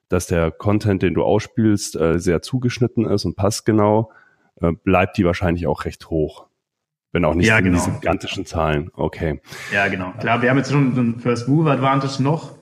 dass 0.09 0.27
der 0.27 0.51
Content, 0.51 1.01
den 1.01 1.13
du 1.13 1.23
ausspielst, 1.23 1.95
äh, 1.95 2.19
sehr 2.19 2.41
zugeschnitten 2.41 3.05
ist 3.05 3.25
und 3.25 3.35
passt 3.35 3.65
genau, 3.65 4.11
äh, 4.61 4.71
bleibt 4.71 5.17
die 5.17 5.25
wahrscheinlich 5.25 5.67
auch 5.67 5.85
recht 5.85 6.09
hoch. 6.09 6.47
Wenn 7.11 7.25
auch 7.25 7.33
nicht 7.33 7.47
ja, 7.47 7.57
in 7.57 7.65
genau. 7.65 7.77
diese 7.77 7.91
gigantischen 7.91 8.45
Zahlen. 8.45 8.91
Okay. 8.93 9.41
Ja, 9.73 9.87
genau. 9.87 10.11
Klar, 10.19 10.41
wir 10.41 10.49
haben 10.49 10.57
jetzt 10.57 10.71
schon 10.71 10.97
einen 10.97 11.19
First 11.19 11.47
Move 11.47 11.71
Advantage 11.71 12.21
noch. 12.21 12.57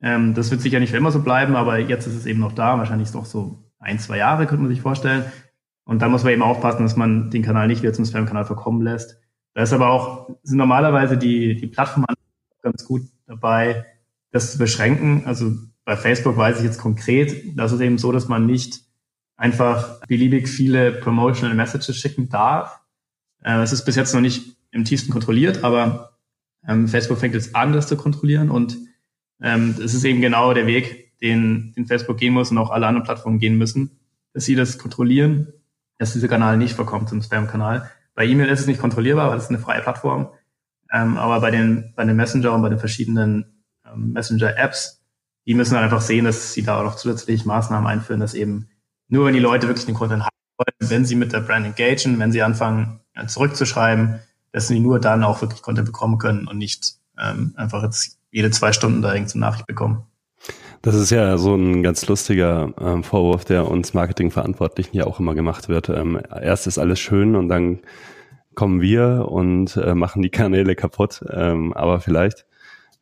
Ähm, 0.00 0.34
das 0.34 0.50
wird 0.50 0.60
sicher 0.60 0.78
nicht 0.78 0.90
für 0.90 0.96
immer 0.96 1.10
so 1.10 1.22
bleiben, 1.22 1.56
aber 1.56 1.78
jetzt 1.78 2.06
ist 2.06 2.14
es 2.14 2.26
eben 2.26 2.40
noch 2.40 2.52
da. 2.52 2.78
Wahrscheinlich 2.78 3.04
ist 3.04 3.10
es 3.10 3.14
noch 3.14 3.26
so 3.26 3.64
ein, 3.78 3.98
zwei 3.98 4.18
Jahre, 4.18 4.46
könnte 4.46 4.62
man 4.62 4.70
sich 4.70 4.80
vorstellen. 4.80 5.24
Und 5.84 6.02
dann 6.02 6.12
muss 6.12 6.22
man 6.22 6.32
eben 6.32 6.42
aufpassen, 6.42 6.84
dass 6.84 6.96
man 6.96 7.30
den 7.30 7.42
Kanal 7.42 7.66
nicht 7.66 7.82
wieder 7.82 7.92
zum 7.92 8.04
Spam-Kanal 8.04 8.44
verkommen 8.44 8.82
lässt. 8.82 9.20
Da 9.54 9.62
ist 9.62 9.72
aber 9.72 9.90
auch, 9.90 10.30
sind 10.44 10.58
normalerweise 10.58 11.18
die, 11.18 11.56
die 11.56 11.66
Plattformen 11.66 12.06
ganz 12.62 12.84
gut 12.84 13.02
dabei, 13.26 13.84
das 14.30 14.52
zu 14.52 14.58
beschränken. 14.58 15.24
Also 15.26 15.52
bei 15.90 15.96
Facebook 15.96 16.36
weiß 16.36 16.58
ich 16.58 16.64
jetzt 16.64 16.78
konkret, 16.78 17.58
das 17.58 17.72
ist 17.72 17.80
eben 17.80 17.98
so, 17.98 18.12
dass 18.12 18.28
man 18.28 18.46
nicht 18.46 18.82
einfach 19.36 20.06
beliebig 20.06 20.48
viele 20.48 20.92
Promotional 20.92 21.56
Messages 21.56 21.96
schicken 21.96 22.28
darf. 22.28 22.78
Äh, 23.42 23.60
es 23.62 23.72
ist 23.72 23.84
bis 23.84 23.96
jetzt 23.96 24.14
noch 24.14 24.20
nicht 24.20 24.56
im 24.70 24.84
tiefsten 24.84 25.10
kontrolliert, 25.10 25.64
aber 25.64 26.16
ähm, 26.64 26.86
Facebook 26.86 27.18
fängt 27.18 27.34
jetzt 27.34 27.56
an, 27.56 27.72
das 27.72 27.88
zu 27.88 27.96
kontrollieren 27.96 28.52
und 28.52 28.78
ähm, 29.42 29.74
es 29.82 29.92
ist 29.92 30.04
eben 30.04 30.20
genau 30.20 30.54
der 30.54 30.68
Weg, 30.68 31.18
den, 31.22 31.72
den 31.72 31.86
Facebook 31.86 32.18
gehen 32.18 32.34
muss 32.34 32.52
und 32.52 32.58
auch 32.58 32.70
alle 32.70 32.86
anderen 32.86 33.04
Plattformen 33.04 33.40
gehen 33.40 33.58
müssen, 33.58 33.98
dass 34.32 34.44
sie 34.44 34.54
das 34.54 34.78
kontrollieren, 34.78 35.52
dass 35.98 36.12
dieser 36.12 36.28
Kanal 36.28 36.56
nicht 36.56 36.74
verkommt 36.74 37.08
zum 37.08 37.20
Spam-Kanal. 37.20 37.90
Bei 38.14 38.24
E-Mail 38.26 38.48
ist 38.48 38.60
es 38.60 38.68
nicht 38.68 38.80
kontrollierbar, 38.80 39.28
weil 39.28 39.38
es 39.38 39.48
eine 39.48 39.58
freie 39.58 39.80
Plattform. 39.80 40.28
Ähm, 40.92 41.16
aber 41.16 41.40
bei 41.40 41.50
den, 41.50 41.94
bei 41.96 42.04
den 42.04 42.14
Messenger 42.14 42.52
und 42.52 42.62
bei 42.62 42.68
den 42.68 42.78
verschiedenen 42.78 43.64
ähm, 43.84 44.12
Messenger-Apps 44.12 44.99
die 45.46 45.54
müssen 45.54 45.74
halt 45.74 45.84
einfach 45.84 46.00
sehen, 46.00 46.24
dass 46.24 46.52
sie 46.52 46.62
da 46.62 46.78
auch 46.78 46.84
noch 46.84 46.96
zusätzlich 46.96 47.44
Maßnahmen 47.44 47.86
einführen, 47.86 48.20
dass 48.20 48.34
eben 48.34 48.68
nur 49.08 49.26
wenn 49.26 49.34
die 49.34 49.40
Leute 49.40 49.66
wirklich 49.66 49.86
den 49.86 49.94
Content 49.94 50.22
haben 50.22 50.36
wollen, 50.58 50.90
wenn 50.90 51.04
sie 51.04 51.16
mit 51.16 51.32
der 51.32 51.40
Brand 51.40 51.66
engagen, 51.66 52.18
wenn 52.18 52.32
sie 52.32 52.42
anfangen 52.42 53.00
zurückzuschreiben, 53.26 54.20
dass 54.52 54.68
sie 54.68 54.80
nur 54.80 55.00
dann 55.00 55.24
auch 55.24 55.42
wirklich 55.42 55.62
Content 55.62 55.86
bekommen 55.86 56.18
können 56.18 56.46
und 56.46 56.58
nicht 56.58 56.94
ähm, 57.18 57.54
einfach 57.56 57.82
jetzt 57.82 58.18
jede 58.30 58.50
zwei 58.50 58.72
Stunden 58.72 59.02
da 59.02 59.12
irgendeine 59.12 59.40
Nachricht 59.40 59.66
bekommen. 59.66 60.04
Das 60.82 60.94
ist 60.94 61.10
ja 61.10 61.36
so 61.36 61.54
ein 61.54 61.82
ganz 61.82 62.06
lustiger 62.06 62.72
ähm, 62.80 63.04
Vorwurf, 63.04 63.44
der 63.44 63.68
uns 63.68 63.92
Marketingverantwortlichen 63.92 64.96
ja 64.96 65.06
auch 65.06 65.20
immer 65.20 65.34
gemacht 65.34 65.68
wird. 65.68 65.90
Ähm, 65.90 66.20
erst 66.40 66.66
ist 66.66 66.78
alles 66.78 67.00
schön 67.00 67.36
und 67.36 67.48
dann 67.48 67.80
kommen 68.54 68.80
wir 68.80 69.26
und 69.28 69.76
äh, 69.76 69.94
machen 69.94 70.22
die 70.22 70.30
Kanäle 70.30 70.74
kaputt. 70.74 71.22
Ähm, 71.30 71.74
aber 71.74 72.00
vielleicht 72.00 72.46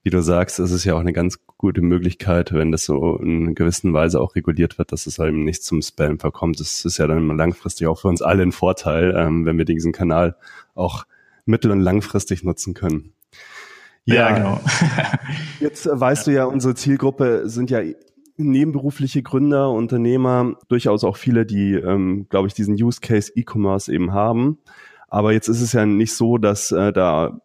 wie 0.03 0.11
du 0.11 0.23
sagst, 0.23 0.59
ist 0.59 0.71
es 0.71 0.85
ja 0.85 0.95
auch 0.95 1.01
eine 1.01 1.13
ganz 1.13 1.39
gute 1.59 1.83
Möglichkeit, 1.83 2.53
wenn 2.53 2.71
das 2.71 2.85
so 2.85 3.17
in 3.17 3.55
gewisser 3.57 3.93
Weise 3.93 4.21
auch 4.21 4.37
reguliert 4.37 4.79
wird, 4.79 4.93
dass 4.93 5.07
es 5.07 5.19
halt 5.19 5.31
eben 5.31 5.45
nicht 5.45 5.65
zum 5.65 5.83
Spam 5.83 6.21
verkommt. 6.21 6.61
Das 6.61 6.85
ist 6.85 6.99
ja 6.99 7.07
dann 7.09 7.37
langfristig 7.37 7.89
auch 7.89 7.99
für 7.99 8.09
uns 8.09 8.23
alle 8.23 8.45
ein 8.45 8.53
Vorteil, 8.53 9.15
ähm, 9.17 9.45
wenn 9.45 9.59
wir 9.59 9.65
diesen 9.65 9.93
Kanal 9.93 10.37
auch 10.75 11.05
mittel- 11.45 11.73
und 11.73 11.81
langfristig 11.81 12.45
nutzen 12.45 12.75
können. 12.75 13.13
Ja, 14.05 14.15
ja 14.15 14.37
genau. 14.37 14.61
jetzt 15.61 15.87
weißt 15.91 16.29
du 16.29 16.33
ja, 16.33 16.45
unsere 16.45 16.75
Zielgruppe 16.75 17.49
sind 17.49 17.71
ja 17.71 17.81
nebenberufliche 18.37 19.23
Gründer, 19.23 19.71
Unternehmer, 19.71 20.55
durchaus 20.69 21.03
auch 21.03 21.17
viele, 21.17 21.45
die, 21.45 21.75
ähm, 21.75 22.27
glaube 22.29 22.47
ich, 22.47 22.55
diesen 22.55 22.75
Use 22.75 23.01
Case 23.01 23.33
E-Commerce 23.35 23.93
eben 23.93 24.13
haben. 24.13 24.59
Aber 25.09 25.33
jetzt 25.33 25.49
ist 25.49 25.61
es 25.61 25.73
ja 25.73 25.85
nicht 25.87 26.15
so, 26.15 26.39
dass 26.39 26.71
äh, 26.71 26.93
da 26.93 27.41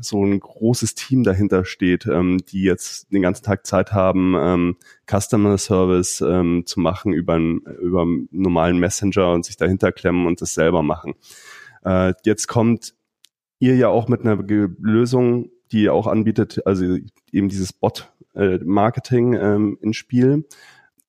so 0.00 0.24
ein 0.24 0.38
großes 0.38 0.94
Team 0.94 1.24
dahinter 1.24 1.64
steht, 1.64 2.06
ähm, 2.06 2.40
die 2.48 2.62
jetzt 2.62 3.12
den 3.12 3.22
ganzen 3.22 3.44
Tag 3.44 3.66
Zeit 3.66 3.92
haben, 3.92 4.34
ähm, 4.36 4.76
Customer 5.10 5.58
Service 5.58 6.20
ähm, 6.20 6.64
zu 6.66 6.80
machen 6.80 7.12
über, 7.12 7.36
über 7.36 8.02
einen 8.02 8.28
normalen 8.30 8.78
Messenger 8.78 9.32
und 9.32 9.44
sich 9.44 9.56
dahinter 9.56 9.92
klemmen 9.92 10.26
und 10.26 10.40
das 10.40 10.54
selber 10.54 10.82
machen. 10.82 11.14
Äh, 11.84 12.14
jetzt 12.24 12.46
kommt 12.46 12.94
ihr 13.58 13.76
ja 13.76 13.88
auch 13.88 14.08
mit 14.08 14.20
einer 14.20 14.36
Lösung, 14.36 15.50
die 15.72 15.82
ihr 15.84 15.94
auch 15.94 16.06
anbietet, 16.06 16.66
also 16.66 16.98
eben 17.32 17.48
dieses 17.48 17.72
Bot-Marketing 17.72 19.34
äh, 19.34 19.54
ähm, 19.54 19.78
ins 19.80 19.96
Spiel. 19.96 20.44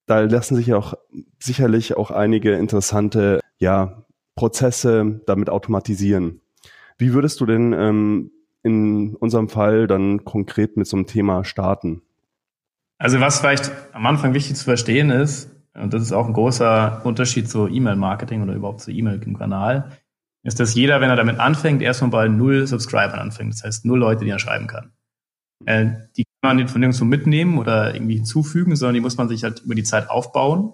Da 0.05 0.21
lassen 0.21 0.55
sich 0.55 0.67
ja 0.67 0.77
auch 0.77 0.93
sicherlich 1.39 1.97
auch 1.97 2.11
einige 2.11 2.53
interessante 2.53 3.39
ja, 3.57 4.05
Prozesse 4.35 5.21
damit 5.25 5.49
automatisieren. 5.49 6.41
Wie 6.97 7.13
würdest 7.13 7.41
du 7.41 7.45
denn 7.45 7.73
ähm, 7.73 8.31
in 8.65 9.15
unserem 9.15 9.47
Fall 9.47 9.85
dann 9.85 10.25
konkret 10.25 10.75
mit 10.75 10.87
so 10.87 10.97
einem 10.97 11.05
Thema 11.05 11.45
starten? 11.45 12.01
Also 12.97 13.19
was 13.19 13.39
vielleicht 13.39 13.71
am 13.93 14.07
Anfang 14.07 14.33
wichtig 14.33 14.55
zu 14.55 14.63
verstehen 14.63 15.11
ist, 15.11 15.51
und 15.75 15.93
das 15.93 16.01
ist 16.01 16.13
auch 16.13 16.25
ein 16.25 16.33
großer 16.33 17.01
Unterschied 17.05 17.47
zu 17.47 17.67
E-Mail-Marketing 17.67 18.41
oder 18.41 18.53
überhaupt 18.53 18.81
zu 18.81 18.91
E-Mail 18.91 19.21
im 19.23 19.37
Kanal, 19.37 19.91
ist, 20.43 20.59
dass 20.59 20.73
jeder, 20.73 20.99
wenn 20.99 21.09
er 21.09 21.15
damit 21.15 21.39
anfängt, 21.39 21.81
erstmal 21.81 22.09
bei 22.09 22.27
null 22.27 22.65
Subscribern 22.65 23.19
anfängt. 23.19 23.53
Das 23.53 23.63
heißt, 23.63 23.85
null 23.85 23.99
Leute, 23.99 24.25
die 24.25 24.31
er 24.31 24.39
schreiben 24.39 24.67
kann. 24.67 24.93
Äh, 25.65 25.87
die 26.17 26.23
kann 26.41 26.57
man 26.57 26.67
von 26.67 26.81
nirgendwo 26.81 27.05
mitnehmen 27.05 27.59
oder 27.59 27.93
irgendwie 27.93 28.15
hinzufügen, 28.15 28.75
sondern 28.75 28.95
die 28.95 29.01
muss 29.01 29.17
man 29.17 29.27
sich 29.27 29.43
halt 29.43 29.61
über 29.61 29.75
die 29.75 29.83
Zeit 29.83 30.09
aufbauen. 30.09 30.73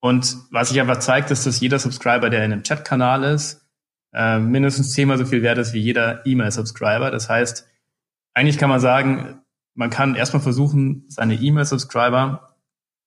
Und 0.00 0.36
was 0.50 0.70
sich 0.70 0.80
einfach 0.80 0.98
zeigt, 0.98 1.30
ist, 1.30 1.46
dass 1.46 1.60
jeder 1.60 1.78
Subscriber, 1.78 2.30
der 2.30 2.44
in 2.44 2.52
einem 2.52 2.62
Chat-Kanal 2.62 3.22
ist, 3.24 3.57
äh, 4.12 4.38
mindestens 4.38 4.92
zehnmal 4.92 5.18
so 5.18 5.24
viel 5.24 5.42
wert 5.42 5.58
ist 5.58 5.72
wie 5.72 5.80
jeder 5.80 6.24
E-Mail-Subscriber. 6.26 7.10
Das 7.10 7.28
heißt, 7.28 7.66
eigentlich 8.34 8.58
kann 8.58 8.70
man 8.70 8.80
sagen, 8.80 9.40
man 9.74 9.90
kann 9.90 10.14
erstmal 10.14 10.42
versuchen, 10.42 11.04
seine 11.08 11.34
E-Mail-Subscriber 11.34 12.54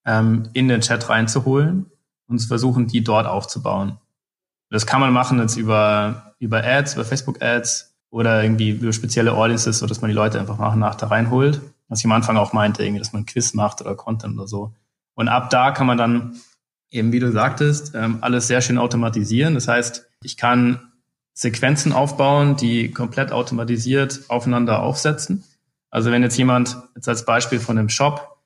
ähm, 0.06 0.50
in 0.54 0.68
den 0.68 0.82
Chat 0.82 1.10
reinzuholen 1.10 1.88
und 2.28 2.40
versuchen, 2.40 2.88
die 2.88 3.04
dort 3.04 3.28
aufzubauen. 3.28 3.98
Das 4.70 4.86
kann 4.86 5.02
man 5.02 5.12
machen 5.12 5.40
jetzt 5.40 5.58
über, 5.58 6.34
über 6.40 6.64
Ads, 6.64 6.96
über 6.96 7.06
Facebook-Ads 7.06 7.94
oder 8.10 8.42
irgendwie 8.44 8.72
über 8.72 8.94
spezielle 8.94 9.34
Audiences, 9.34 9.80
so 9.80 9.86
dass 9.86 10.02
man 10.02 10.10
die 10.10 10.16
Leute 10.16 10.40
einfach 10.40 10.58
nach 10.60 10.74
und 10.74 10.80
nach 10.80 10.96
da 10.96 11.08
reinholt. 11.08 11.62
Was 11.90 12.00
ich 12.00 12.06
am 12.06 12.14
Anfang 12.14 12.38
auch 12.38 12.54
meinte, 12.54 12.84
irgendwie, 12.84 13.00
dass 13.00 13.12
man 13.12 13.26
Quiz 13.26 13.54
macht 13.54 13.82
oder 13.82 13.96
Content 13.96 14.38
oder 14.38 14.48
so. 14.48 14.74
Und 15.14 15.28
ab 15.28 15.50
da 15.50 15.72
kann 15.72 15.88
man 15.88 15.98
dann 15.98 16.36
eben, 16.90 17.12
wie 17.12 17.20
du 17.20 17.32
sagtest, 17.32 17.94
ähm, 17.96 18.20
alles 18.22 18.48
sehr 18.48 18.62
schön 18.62 18.78
automatisieren. 18.78 19.56
Das 19.56 19.68
heißt, 19.68 20.10
ich 20.24 20.38
kann 20.38 20.91
Sequenzen 21.34 21.94
aufbauen, 21.94 22.56
die 22.56 22.92
komplett 22.92 23.32
automatisiert 23.32 24.22
aufeinander 24.28 24.82
aufsetzen. 24.82 25.44
Also 25.90 26.12
wenn 26.12 26.24
jetzt 26.24 26.38
jemand, 26.38 26.78
jetzt 26.96 27.08
als 27.08 27.26
Beispiel 27.26 27.60
von 27.60 27.78
einem 27.78 27.90
Shop, 27.90 28.38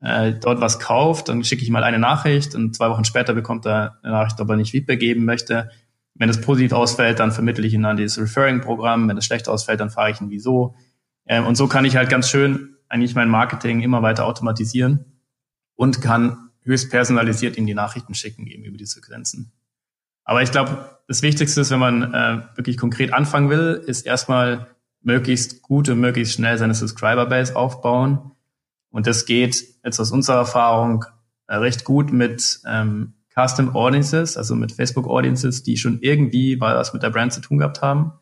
äh, 0.00 0.32
dort 0.32 0.60
was 0.60 0.78
kauft, 0.78 1.28
dann 1.28 1.42
schicke 1.44 1.62
ich 1.62 1.70
mal 1.70 1.84
eine 1.84 1.98
Nachricht 1.98 2.54
und 2.54 2.74
zwei 2.76 2.90
Wochen 2.90 3.04
später 3.04 3.34
bekommt 3.34 3.66
er 3.66 3.98
eine 4.02 4.12
Nachricht, 4.12 4.40
ob 4.40 4.48
er 4.50 4.56
nicht 4.56 4.70
Feedback 4.70 5.00
geben 5.00 5.24
möchte. 5.24 5.70
Wenn 6.14 6.28
es 6.28 6.40
positiv 6.40 6.72
ausfällt, 6.72 7.18
dann 7.18 7.32
vermittle 7.32 7.66
ich 7.66 7.74
ihn 7.74 7.84
an 7.84 7.96
dieses 7.96 8.18
Referring-Programm. 8.18 9.08
Wenn 9.08 9.18
es 9.18 9.26
schlecht 9.26 9.48
ausfällt, 9.48 9.80
dann 9.80 9.90
frage 9.90 10.12
ich 10.12 10.20
ihn, 10.20 10.30
wieso. 10.30 10.74
Ähm, 11.26 11.46
und 11.46 11.56
so 11.56 11.66
kann 11.66 11.84
ich 11.84 11.96
halt 11.96 12.08
ganz 12.08 12.28
schön 12.30 12.76
eigentlich 12.88 13.14
mein 13.14 13.28
Marketing 13.28 13.80
immer 13.80 14.02
weiter 14.02 14.26
automatisieren 14.26 15.04
und 15.74 16.00
kann 16.00 16.50
höchst 16.62 16.90
personalisiert 16.90 17.56
ihm 17.56 17.66
die 17.66 17.74
Nachrichten 17.74 18.14
schicken 18.14 18.46
eben 18.46 18.64
über 18.64 18.78
die 18.78 18.86
Sequenzen. 18.86 19.52
Aber 20.26 20.42
ich 20.42 20.50
glaube, 20.50 20.98
das 21.08 21.22
Wichtigste 21.22 21.60
ist, 21.60 21.70
wenn 21.70 21.78
man 21.78 22.12
äh, 22.12 22.42
wirklich 22.56 22.76
konkret 22.76 23.14
anfangen 23.14 23.48
will, 23.48 23.82
ist 23.86 24.04
erstmal 24.04 24.66
möglichst 25.00 25.62
gut 25.62 25.88
und 25.88 26.00
möglichst 26.00 26.34
schnell 26.34 26.58
seine 26.58 26.74
Subscriber-Base 26.74 27.54
aufbauen. 27.54 28.32
Und 28.90 29.06
das 29.06 29.24
geht 29.24 29.64
jetzt 29.84 30.00
aus 30.00 30.10
unserer 30.10 30.38
Erfahrung 30.38 31.04
äh, 31.46 31.54
recht 31.54 31.84
gut 31.84 32.12
mit 32.12 32.60
ähm, 32.66 33.14
Custom 33.32 33.76
Audiences, 33.76 34.36
also 34.36 34.56
mit 34.56 34.72
Facebook 34.72 35.06
Audiences, 35.06 35.62
die 35.62 35.76
schon 35.76 36.00
irgendwie 36.00 36.60
was 36.60 36.92
mit 36.92 37.04
der 37.04 37.10
Brand 37.10 37.32
zu 37.32 37.40
tun 37.40 37.58
gehabt 37.58 37.82
haben, 37.82 38.12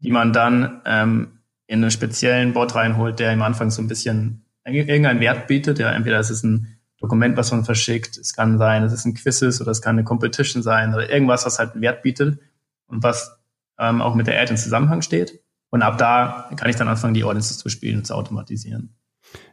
die 0.00 0.10
man 0.10 0.32
dann 0.32 0.80
ähm, 0.86 1.38
in 1.66 1.82
einen 1.82 1.90
speziellen 1.90 2.52
Bot 2.52 2.74
reinholt, 2.74 3.20
der 3.20 3.30
am 3.30 3.42
Anfang 3.42 3.70
so 3.70 3.80
ein 3.80 3.88
bisschen 3.88 4.44
irgendeinen 4.64 5.20
Wert 5.20 5.46
bietet. 5.46 5.78
Ja, 5.78 5.92
entweder 5.92 6.18
ist 6.18 6.30
es 6.30 6.42
ein 6.42 6.77
Dokument, 7.00 7.36
was 7.36 7.52
man 7.52 7.64
verschickt. 7.64 8.18
Es 8.18 8.34
kann 8.34 8.58
sein, 8.58 8.82
es 8.82 8.92
ist 8.92 9.04
ein 9.04 9.14
Quizzes 9.14 9.60
oder 9.60 9.70
es 9.70 9.82
kann 9.82 9.96
eine 9.96 10.04
Competition 10.04 10.62
sein 10.62 10.94
oder 10.94 11.10
irgendwas, 11.10 11.46
was 11.46 11.58
halt 11.58 11.72
einen 11.72 11.82
Wert 11.82 12.02
bietet 12.02 12.40
und 12.86 13.02
was 13.02 13.38
ähm, 13.78 14.00
auch 14.00 14.14
mit 14.14 14.26
der 14.26 14.40
Ad 14.40 14.50
in 14.50 14.56
Zusammenhang 14.56 15.02
steht. 15.02 15.40
Und 15.70 15.82
ab 15.82 15.98
da 15.98 16.50
kann 16.56 16.70
ich 16.70 16.76
dann 16.76 16.88
anfangen, 16.88 17.14
die 17.14 17.24
Audiences 17.24 17.58
zu 17.58 17.68
spielen 17.68 17.98
und 17.98 18.04
zu 18.04 18.14
automatisieren. 18.14 18.94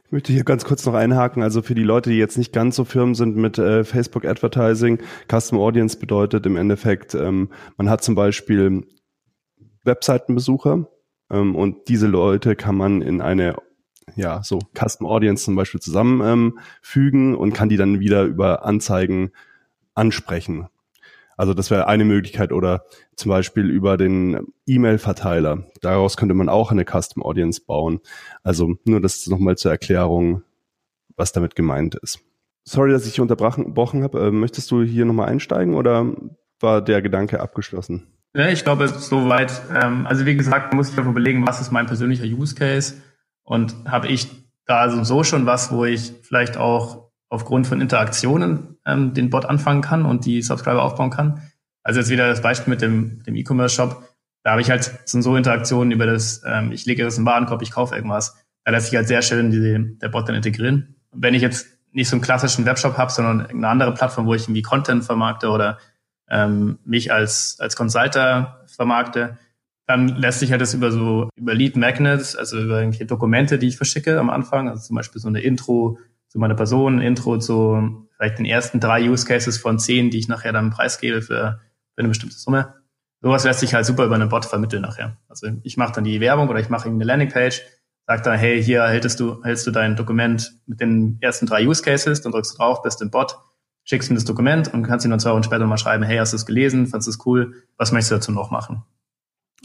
Ich 0.06 0.12
möchte 0.12 0.32
hier 0.32 0.44
ganz 0.44 0.64
kurz 0.64 0.86
noch 0.86 0.94
einhaken. 0.94 1.44
Also 1.44 1.62
für 1.62 1.76
die 1.76 1.84
Leute, 1.84 2.10
die 2.10 2.18
jetzt 2.18 2.38
nicht 2.38 2.54
ganz 2.54 2.76
so 2.76 2.86
firm 2.86 3.16
sind 3.16 3.36
mit 3.36 3.58
äh, 3.58 3.84
Facebook 3.84 4.24
Advertising, 4.24 5.00
Custom 5.30 5.60
Audience 5.60 5.98
bedeutet 5.98 6.46
im 6.46 6.58
Endeffekt, 6.58 7.16
ähm, 7.16 7.50
man 7.78 7.90
hat 7.90 8.04
zum 8.04 8.16
Beispiel 8.16 8.86
Webseitenbesucher 9.84 10.88
ähm, 11.32 11.56
und 11.56 11.90
diese 11.90 12.08
Leute 12.08 12.56
kann 12.56 12.76
man 12.76 13.02
in 13.02 13.22
eine 13.22 13.56
ja, 14.16 14.44
so 14.44 14.60
Custom 14.74 15.08
Audience 15.08 15.46
zum 15.46 15.56
Beispiel 15.56 15.82
zusammenfügen 15.82 17.34
ähm, 17.34 17.38
und 17.38 17.54
kann 17.54 17.70
die 17.70 17.78
dann 17.78 18.00
wieder 18.00 18.24
über 18.24 18.66
Anzeigen 18.66 19.32
ansprechen. 19.94 20.68
Also 21.38 21.54
das 21.54 21.70
wäre 21.70 21.88
eine 21.88 22.06
Möglichkeit 22.06 22.52
oder 22.52 22.86
zum 23.16 23.30
Beispiel 23.30 23.70
über 23.70 23.98
den 23.98 24.54
E-Mail-Verteiler. 24.66 25.66
Daraus 25.82 26.16
könnte 26.16 26.34
man 26.34 26.48
auch 26.48 26.72
eine 26.72 26.86
Custom 26.86 27.24
Audience 27.24 27.62
bauen. 27.66 28.00
Also 28.44 28.76
nur 28.86 29.02
das 29.02 29.28
nochmal 29.28 29.58
zur 29.58 29.72
Erklärung, 29.72 30.44
was 31.18 31.34
damit 31.34 31.56
gemeint 31.56 31.96
ist. 31.96 32.20
Sorry, 32.64 32.92
dass 32.92 33.06
ich 33.06 33.20
unterbrochen 33.20 34.04
habe. 34.04 34.28
Äh, 34.28 34.32
möchtest 34.32 34.72
du 34.72 34.82
hier 34.84 35.06
nochmal 35.06 35.30
einsteigen 35.30 35.76
oder 35.76 36.14
war 36.60 36.82
der 36.82 37.02
Gedanke 37.02 37.42
abgeschlossen? 37.42 38.08
Ja, 38.34 38.50
ich 38.50 38.64
glaube, 38.64 38.88
soweit. 38.88 39.62
Ähm, 39.74 40.08
also 40.08 40.26
wie 40.26 40.36
gesagt, 40.36 40.74
muss 40.74 40.90
ich 40.90 40.98
einfach 40.98 41.12
überlegen, 41.12 41.46
was 41.46 41.62
ist 41.62 41.72
mein 41.72 41.86
persönlicher 41.86 42.26
Use 42.26 42.56
Case 42.56 42.96
und 43.46 43.76
habe 43.86 44.08
ich 44.08 44.28
da 44.66 44.80
also 44.80 45.04
so 45.04 45.24
schon 45.24 45.46
was, 45.46 45.72
wo 45.72 45.86
ich 45.86 46.14
vielleicht 46.24 46.58
auch 46.58 47.12
aufgrund 47.30 47.68
von 47.68 47.80
Interaktionen 47.80 48.78
ähm, 48.86 49.14
den 49.14 49.30
Bot 49.30 49.46
anfangen 49.46 49.82
kann 49.82 50.06
und 50.06 50.26
die 50.26 50.42
Subscriber 50.42 50.84
aufbauen 50.84 51.12
kann. 51.12 51.42
Also 51.84 52.00
jetzt 52.00 52.10
wieder 52.10 52.28
das 52.28 52.42
Beispiel 52.42 52.72
mit 52.72 52.82
dem, 52.82 53.24
dem 53.24 53.36
E-Commerce-Shop. 53.36 54.04
Da 54.44 54.52
habe 54.52 54.62
ich 54.62 54.70
halt 54.70 55.00
sind 55.06 55.22
so 55.22 55.36
Interaktionen 55.36 55.92
über 55.92 56.06
das, 56.06 56.42
ähm, 56.46 56.72
ich 56.72 56.86
lege 56.86 57.04
in 57.04 57.10
den 57.10 57.26
Warenkorb, 57.26 57.62
ich 57.62 57.72
kaufe 57.72 57.96
irgendwas. 57.96 58.36
Da 58.64 58.72
lässt 58.72 58.88
sich 58.88 58.96
halt 58.96 59.08
sehr 59.08 59.22
schön 59.22 59.52
die, 59.52 59.98
der 60.00 60.10
Bot 60.10 60.28
dann 60.28 60.36
integrieren. 60.36 60.96
Und 61.12 61.24
wenn 61.24 61.34
ich 61.34 61.42
jetzt 61.42 61.68
nicht 61.92 62.10
so 62.10 62.16
einen 62.16 62.24
klassischen 62.24 62.66
Webshop 62.66 62.98
habe, 62.98 63.12
sondern 63.12 63.46
eine 63.46 63.68
andere 63.68 63.94
Plattform, 63.94 64.26
wo 64.26 64.34
ich 64.34 64.44
irgendwie 64.44 64.64
Content 64.64 65.04
vermarkte 65.04 65.50
oder 65.50 65.78
ähm, 66.30 66.80
mich 66.84 67.12
als, 67.12 67.58
als 67.60 67.76
Consulter 67.76 68.66
vermarkte, 68.68 69.38
dann 69.88 70.08
lässt 70.08 70.40
sich 70.40 70.52
halt 70.52 70.62
das 70.62 70.74
über 70.74 70.92
so, 70.92 71.30
über 71.36 71.54
Lead 71.54 71.76
Magnets, 71.76 72.36
also 72.36 72.60
über 72.60 72.80
irgendwelche 72.80 73.06
Dokumente, 73.06 73.60
die 73.60 73.68
ich 73.68 73.78
verschicke 73.78 74.20
am 74.20 74.30
Anfang, 74.30 74.70
also 74.70 74.82
zum 74.82 74.96
Beispiel 74.96 75.22
so 75.22 75.28
eine 75.28 75.42
Intro 75.42 76.00
zu 76.28 76.40
meiner 76.40 76.56
Person, 76.56 77.02
Intro 77.02 77.38
zu 77.38 78.08
vielleicht 78.18 78.40
den 78.40 78.46
ersten 78.46 78.80
drei 78.80 79.10
Use 79.10 79.26
Cases 79.26 79.58
von 79.58 79.78
zehn, 79.80 80.10
die 80.10 80.20
ich 80.20 80.28
nachher 80.28 80.54
dann 80.54 80.72
preisgebe 80.72 81.22
für, 81.22 81.60
für 81.94 82.00
eine 82.00 82.08
bestimmte 82.08 82.38
Summe. 82.38 82.74
Sowas 83.22 83.44
lässt 83.44 83.60
sich 83.60 83.74
halt 83.74 83.86
super 83.86 84.06
über 84.06 84.16
einen 84.16 84.30
Bot 84.30 84.46
vermitteln 84.46 84.82
nachher. 84.82 85.18
Also 85.28 85.48
ich 85.64 85.78
mache 85.78 85.94
dann 85.94 86.04
die 86.04 86.20
Werbung 86.20 86.50
oder 86.50 86.60
ich 86.60 86.70
mache 86.70 86.90
eine 86.90 87.04
Landingpage, 87.04 87.62
sag 88.08 88.24
dann, 88.24 88.38
hey, 88.38 88.62
hier 88.64 88.84
hältst 88.86 89.20
du, 89.20 89.44
hältst 89.44 89.66
du 89.68 89.72
dein 89.72 89.96
Dokument 89.96 90.54
mit 90.66 90.80
den 90.80 91.18
ersten 91.22 91.46
drei 91.46 91.66
Use 91.68 91.82
Cases, 91.82 92.22
dann 92.22 92.32
drückst 92.32 92.54
du 92.54 92.58
drauf, 92.58 92.82
bist 92.82 93.02
im 93.02 93.12
Bot, 93.12 93.38
schickst 93.84 94.10
mir 94.10 94.16
das 94.16 94.26
Dokument 94.26 94.74
und 94.74 94.84
kannst 94.84 95.06
ihm 95.06 95.12
dann 95.12 95.20
zwei 95.20 95.32
Wochen 95.32 95.44
später 95.44 95.66
mal 95.66 95.78
schreiben, 95.78 96.04
hey, 96.04 96.18
hast 96.18 96.34
du 96.34 96.38
es 96.38 96.46
gelesen, 96.46 96.88
fandest 96.88 97.08
du 97.08 97.12
es 97.12 97.26
cool, 97.26 97.54
was 97.78 97.92
möchtest 97.92 98.12
du 98.12 98.16
dazu 98.16 98.32
noch 98.32 98.52
machen? 98.52 98.84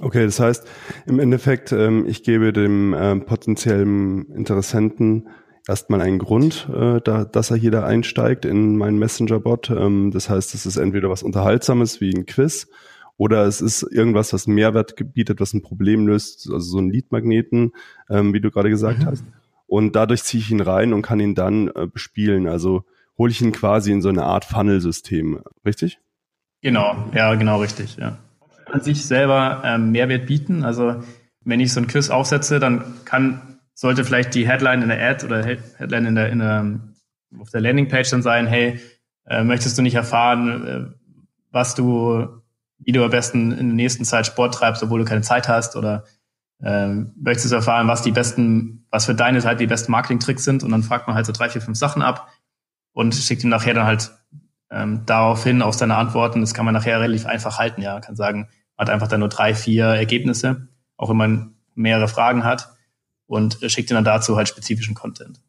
Okay, 0.00 0.24
das 0.24 0.40
heißt, 0.40 0.66
im 1.06 1.20
Endeffekt, 1.20 1.72
ähm, 1.72 2.06
ich 2.06 2.22
gebe 2.22 2.52
dem 2.54 2.94
ähm, 2.98 3.26
potenziellen 3.26 4.32
Interessenten 4.32 5.28
erstmal 5.68 6.00
einen 6.00 6.18
Grund, 6.18 6.68
äh, 6.74 7.00
da, 7.02 7.24
dass 7.24 7.50
er 7.50 7.58
hier 7.58 7.70
da 7.70 7.84
einsteigt 7.84 8.46
in 8.46 8.76
meinen 8.76 8.98
Messenger-Bot. 8.98 9.70
Ähm, 9.70 10.10
das 10.10 10.30
heißt, 10.30 10.54
es 10.54 10.64
ist 10.64 10.78
entweder 10.78 11.10
was 11.10 11.22
Unterhaltsames 11.22 12.00
wie 12.00 12.14
ein 12.14 12.24
Quiz 12.24 12.68
oder 13.18 13.44
es 13.44 13.60
ist 13.60 13.82
irgendwas, 13.82 14.32
was 14.32 14.46
einen 14.46 14.54
Mehrwert 14.54 14.96
gebietet, 14.96 15.38
was 15.38 15.52
ein 15.52 15.60
Problem 15.60 16.06
löst, 16.06 16.48
also 16.50 16.60
so 16.60 16.78
ein 16.78 16.90
Lead-Magneten, 16.90 17.72
ähm, 18.08 18.32
wie 18.32 18.40
du 18.40 18.50
gerade 18.50 18.70
gesagt 18.70 19.00
mhm. 19.00 19.06
hast. 19.06 19.24
Und 19.66 19.94
dadurch 19.96 20.22
ziehe 20.22 20.42
ich 20.42 20.50
ihn 20.50 20.62
rein 20.62 20.94
und 20.94 21.02
kann 21.02 21.20
ihn 21.20 21.34
dann 21.34 21.68
äh, 21.68 21.86
bespielen. 21.86 22.48
Also 22.48 22.84
hole 23.18 23.30
ich 23.30 23.42
ihn 23.42 23.52
quasi 23.52 23.92
in 23.92 24.00
so 24.00 24.08
eine 24.08 24.22
Art 24.22 24.46
Funnel-System, 24.46 25.42
richtig? 25.66 26.00
Genau, 26.62 26.96
ja, 27.14 27.34
genau 27.34 27.60
richtig, 27.60 27.96
ja. 27.96 28.18
An 28.72 28.80
sich 28.80 29.04
selber 29.04 29.62
ähm, 29.64 29.92
Mehrwert 29.92 30.26
bieten. 30.26 30.64
Also 30.64 31.02
wenn 31.44 31.60
ich 31.60 31.72
so 31.72 31.80
ein 31.80 31.86
Quiz 31.86 32.10
aufsetze, 32.10 32.60
dann 32.60 32.84
kann, 33.04 33.58
sollte 33.74 34.04
vielleicht 34.04 34.34
die 34.34 34.48
Headline 34.48 34.82
in 34.82 34.88
der 34.88 35.10
Ad 35.10 35.24
oder 35.24 35.44
Headline 35.44 36.06
in 36.06 36.14
der, 36.14 36.28
in 36.30 36.38
der 36.38 36.80
auf 37.38 37.50
der 37.50 37.60
Landingpage 37.60 38.10
dann 38.10 38.22
sein, 38.22 38.46
hey, 38.46 38.80
äh, 39.26 39.44
möchtest 39.44 39.78
du 39.78 39.82
nicht 39.82 39.94
erfahren, 39.94 40.66
äh, 40.66 40.84
was 41.50 41.74
du, 41.74 42.26
wie 42.78 42.92
du 42.92 43.04
am 43.04 43.10
besten 43.10 43.52
in 43.52 43.68
der 43.68 43.76
nächsten 43.76 44.04
Zeit 44.04 44.26
Sport 44.26 44.54
treibst, 44.54 44.82
obwohl 44.82 45.00
du 45.00 45.04
keine 45.04 45.22
Zeit 45.22 45.48
hast 45.48 45.76
oder 45.76 46.04
ähm, 46.62 47.12
möchtest 47.16 47.52
du 47.52 47.56
erfahren, 47.56 47.88
was 47.88 48.02
die 48.02 48.12
besten, 48.12 48.86
was 48.90 49.06
für 49.06 49.14
deine 49.14 49.40
Seite 49.40 49.58
die 49.58 49.66
besten 49.66 49.92
Marketing-Tricks 49.92 50.44
sind 50.44 50.62
und 50.62 50.70
dann 50.70 50.82
fragt 50.82 51.06
man 51.06 51.16
halt 51.16 51.26
so 51.26 51.32
drei, 51.32 51.48
vier, 51.48 51.62
fünf 51.62 51.78
Sachen 51.78 52.02
ab 52.02 52.28
und 52.92 53.14
schickt 53.14 53.44
ihm 53.44 53.50
nachher 53.50 53.74
dann 53.74 53.86
halt 53.86 54.10
ähm, 54.70 55.02
daraufhin 55.06 55.62
auch 55.62 55.72
seine 55.72 55.96
Antworten. 55.96 56.40
Das 56.40 56.54
kann 56.54 56.64
man 56.64 56.74
nachher 56.74 57.00
relativ 57.00 57.26
einfach 57.26 57.58
halten, 57.58 57.82
ja. 57.82 57.94
Man 57.94 58.02
kann 58.02 58.16
sagen, 58.16 58.48
hat 58.80 58.90
einfach 58.90 59.08
dann 59.08 59.20
nur 59.20 59.28
drei, 59.28 59.54
vier 59.54 59.84
Ergebnisse, 59.84 60.68
auch 60.96 61.10
wenn 61.10 61.16
man 61.16 61.54
mehrere 61.74 62.08
Fragen 62.08 62.44
hat 62.44 62.70
und 63.26 63.58
schickt 63.66 63.90
dann 63.90 64.04
dazu 64.04 64.36
halt 64.36 64.48
spezifischen 64.48 64.94
Content. 64.94 65.40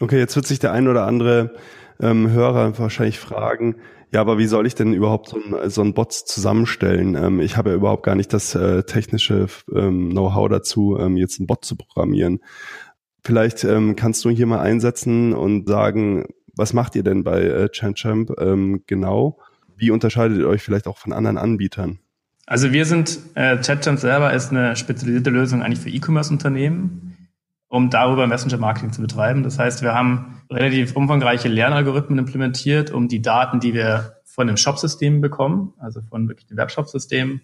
Okay, 0.00 0.18
jetzt 0.18 0.34
wird 0.34 0.46
sich 0.46 0.58
der 0.58 0.72
ein 0.72 0.88
oder 0.88 1.06
andere 1.06 1.54
ähm, 2.00 2.30
Hörer 2.30 2.78
wahrscheinlich 2.78 3.20
fragen, 3.20 3.76
ja, 4.14 4.20
aber 4.20 4.38
wie 4.38 4.46
soll 4.46 4.66
ich 4.66 4.76
denn 4.76 4.92
überhaupt 4.92 5.28
so 5.28 5.36
ein, 5.36 5.70
so 5.70 5.82
ein 5.82 5.92
Bot 5.92 6.12
zusammenstellen? 6.12 7.16
Ähm, 7.16 7.40
ich 7.40 7.56
habe 7.56 7.70
ja 7.70 7.76
überhaupt 7.76 8.04
gar 8.04 8.14
nicht 8.14 8.32
das 8.32 8.54
äh, 8.54 8.84
technische 8.84 9.48
ähm, 9.74 10.10
Know-how 10.10 10.48
dazu, 10.48 10.96
ähm, 11.00 11.16
jetzt 11.16 11.40
einen 11.40 11.48
Bot 11.48 11.64
zu 11.64 11.74
programmieren. 11.74 12.38
Vielleicht 13.24 13.64
ähm, 13.64 13.96
kannst 13.96 14.24
du 14.24 14.30
hier 14.30 14.46
mal 14.46 14.60
einsetzen 14.60 15.32
und 15.32 15.68
sagen, 15.68 16.26
was 16.54 16.72
macht 16.72 16.94
ihr 16.94 17.02
denn 17.02 17.24
bei 17.24 17.42
äh, 17.42 17.68
ChanChamp 17.68 18.38
ähm, 18.38 18.84
genau? 18.86 19.40
Wie 19.76 19.90
unterscheidet 19.90 20.38
ihr 20.38 20.48
euch 20.48 20.62
vielleicht 20.62 20.86
auch 20.86 20.98
von 20.98 21.12
anderen 21.12 21.36
Anbietern? 21.36 21.98
Also 22.46 22.72
wir 22.72 22.84
sind, 22.84 23.18
äh, 23.34 23.56
ChatChamp 23.56 23.98
selber 23.98 24.32
ist 24.32 24.50
eine 24.50 24.76
spezialisierte 24.76 25.30
Lösung 25.30 25.62
eigentlich 25.62 25.80
für 25.80 25.90
E-Commerce-Unternehmen, 25.90 27.28
um 27.68 27.90
darüber 27.90 28.26
Messenger-Marketing 28.26 28.92
zu 28.92 29.00
betreiben. 29.00 29.42
Das 29.42 29.58
heißt, 29.58 29.82
wir 29.82 29.94
haben 29.94 30.42
relativ 30.50 30.94
umfangreiche 30.94 31.48
Lernalgorithmen 31.48 32.18
implementiert, 32.18 32.90
um 32.90 33.08
die 33.08 33.22
Daten, 33.22 33.60
die 33.60 33.72
wir 33.72 34.16
von 34.24 34.46
dem 34.46 34.56
Shop-System 34.56 35.20
bekommen, 35.20 35.72
also 35.78 36.02
von 36.02 36.28
wirklich 36.28 36.46
dem 36.46 36.58
Webshop-System, 36.58 37.40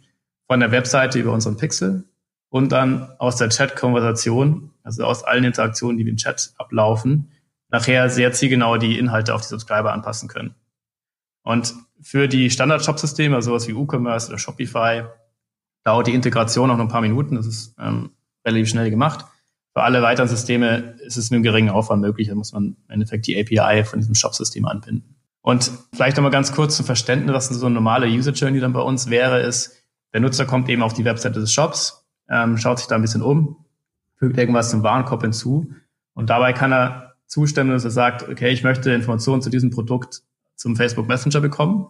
von 0.47 0.61
der 0.61 0.71
Webseite 0.73 1.19
über 1.19 1.33
unseren 1.33 1.57
Pixel 1.57 2.05
und 2.51 2.73
dann 2.73 3.09
aus 3.19 3.37
der 3.37 3.49
Chat-Konversation, 3.49 4.71
also 4.83 5.05
aus 5.05 5.25
allen 5.25 5.45
Interaktionen, 5.45 5.97
die 5.97 6.09
im 6.09 6.17
Chat 6.17 6.53
ablaufen, 6.59 7.31
nachher 7.71 8.11
sehr 8.11 8.33
zielgenau 8.33 8.77
die 8.77 8.99
Inhalte 8.99 9.35
auf 9.35 9.43
die 9.43 9.49
Subscriber 9.49 9.93
anpassen 9.93 10.29
können. 10.29 10.55
Und 11.51 11.75
für 12.01 12.29
die 12.29 12.49
Standard-Shop-Systeme, 12.49 13.35
also 13.35 13.51
sowas 13.51 13.67
wie 13.67 13.75
WooCommerce 13.75 14.29
oder 14.29 14.39
Shopify, 14.39 15.03
dauert 15.83 16.07
die 16.07 16.15
Integration 16.15 16.71
auch 16.71 16.77
noch 16.77 16.85
ein 16.85 16.91
paar 16.91 17.01
Minuten. 17.01 17.35
Das 17.35 17.45
ist 17.45 17.75
ähm, 17.81 18.11
relativ 18.47 18.69
schnell 18.69 18.89
gemacht. 18.89 19.25
Für 19.73 19.83
alle 19.83 20.01
weiteren 20.01 20.29
Systeme 20.29 20.95
ist 21.05 21.17
es 21.17 21.33
mit 21.33 21.39
einem 21.39 21.43
geringen 21.43 21.71
Aufwand 21.71 22.03
möglich. 22.03 22.29
Da 22.29 22.37
muss 22.37 22.53
man 22.53 22.77
im 22.87 22.91
Endeffekt 22.91 23.27
die 23.27 23.37
API 23.37 23.83
von 23.83 23.99
diesem 23.99 24.15
Shop-System 24.15 24.65
anbinden. 24.65 25.17
Und 25.41 25.73
vielleicht 25.93 26.17
nochmal 26.17 26.31
ganz 26.31 26.53
kurz 26.53 26.77
zum 26.77 26.87
Verständnis, 26.87 27.35
was 27.35 27.49
so 27.49 27.67
eine 27.67 27.75
normale 27.75 28.07
User 28.07 28.31
Journey 28.31 28.61
dann 28.61 28.73
bei 28.73 28.83
uns 28.83 29.11
wäre, 29.11 29.41
ist, 29.41 29.83
der 30.13 30.21
Nutzer 30.21 30.47
kommt 30.47 30.69
eben 30.69 30.85
auf 30.85 30.93
die 30.93 31.05
Webseite 31.05 31.41
des 31.41 31.53
Shops, 31.53 32.07
ähm, 32.29 32.59
schaut 32.59 32.79
sich 32.79 32.87
da 32.87 32.95
ein 32.95 33.03
bisschen 33.03 33.23
um, 33.23 33.65
fügt 34.15 34.39
irgendwas 34.39 34.71
zum 34.71 34.85
Warenkorb 34.85 35.23
hinzu 35.23 35.73
und 36.15 36.31
dabei 36.31 36.53
kann 36.53 36.73
er 36.73 37.17
zustimmen, 37.27 37.71
dass 37.71 37.83
er 37.83 37.91
sagt, 37.91 38.29
okay, 38.29 38.51
ich 38.51 38.63
möchte 38.63 38.93
Informationen 38.93 39.43
zu 39.43 39.51
diesem 39.51 39.71
Produkt 39.71 40.23
zum 40.61 40.77
Facebook 40.77 41.09
Messenger 41.09 41.41
bekommen. 41.41 41.87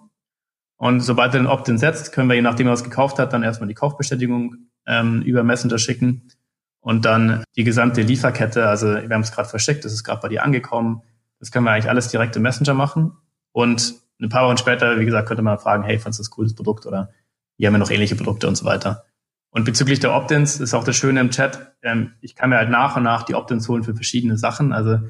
Und 0.77 1.01
sobald 1.01 1.35
er 1.35 1.41
den 1.41 1.47
Opt-in 1.49 1.77
setzt, 1.77 2.13
können 2.13 2.29
wir, 2.29 2.37
je 2.37 2.43
nachdem 2.43 2.69
was 2.69 2.85
gekauft 2.85 3.19
hat, 3.19 3.33
dann 3.33 3.43
erstmal 3.43 3.69
die 3.69 3.75
Kaufbestätigung 3.75 4.55
ähm, 4.87 5.23
über 5.23 5.43
Messenger 5.43 5.77
schicken 5.79 6.31
und 6.79 7.05
dann 7.05 7.43
die 7.57 7.65
gesamte 7.65 8.01
Lieferkette, 8.03 8.69
also 8.69 8.87
wir 8.87 9.11
haben 9.11 9.21
es 9.23 9.33
gerade 9.33 9.49
verschickt, 9.49 9.85
das 9.85 9.93
ist 9.93 10.05
gerade 10.05 10.21
bei 10.23 10.29
dir 10.29 10.45
angekommen. 10.45 11.03
Das 11.41 11.51
können 11.51 11.65
wir 11.65 11.73
eigentlich 11.73 11.91
alles 11.91 12.09
direkt 12.09 12.37
im 12.37 12.43
Messenger 12.43 12.75
machen. 12.75 13.13
Und 13.53 13.95
ein 14.21 14.29
paar 14.29 14.47
Wochen 14.47 14.57
später, 14.57 15.01
wie 15.01 15.05
gesagt, 15.05 15.27
könnte 15.27 15.43
man 15.43 15.59
fragen, 15.59 15.83
hey, 15.83 15.99
fandest 15.99 16.21
du 16.21 16.23
das 16.23 16.31
cooles 16.31 16.55
Produkt 16.55 16.87
oder 16.87 17.11
hier 17.57 17.67
haben 17.67 17.75
wir 17.75 17.79
noch 17.79 17.91
ähnliche 17.91 18.15
Produkte 18.15 18.47
und 18.47 18.55
so 18.57 18.65
weiter. 18.65 19.05
Und 19.51 19.65
bezüglich 19.65 19.99
der 19.99 20.15
Opt-ins 20.15 20.61
ist 20.61 20.75
auch 20.75 20.85
das 20.85 20.95
Schöne 20.95 21.21
im 21.21 21.31
Chat, 21.31 21.75
ähm, 21.83 22.13
ich 22.21 22.37
kann 22.37 22.51
mir 22.51 22.57
halt 22.57 22.71
nach 22.71 22.97
und 22.97 23.03
nach 23.03 23.25
die 23.25 23.35
Opt-ins 23.35 23.69
holen 23.69 23.83
für 23.83 23.95
verschiedene 23.95 24.39
Sachen. 24.39 24.73
Also 24.73 25.01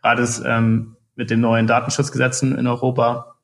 gerade 0.00 0.28
ähm, 0.44 0.96
mit 1.18 1.30
den 1.30 1.40
neuen 1.40 1.66
Datenschutzgesetzen 1.66 2.56
in 2.56 2.68
Europa 2.68 3.34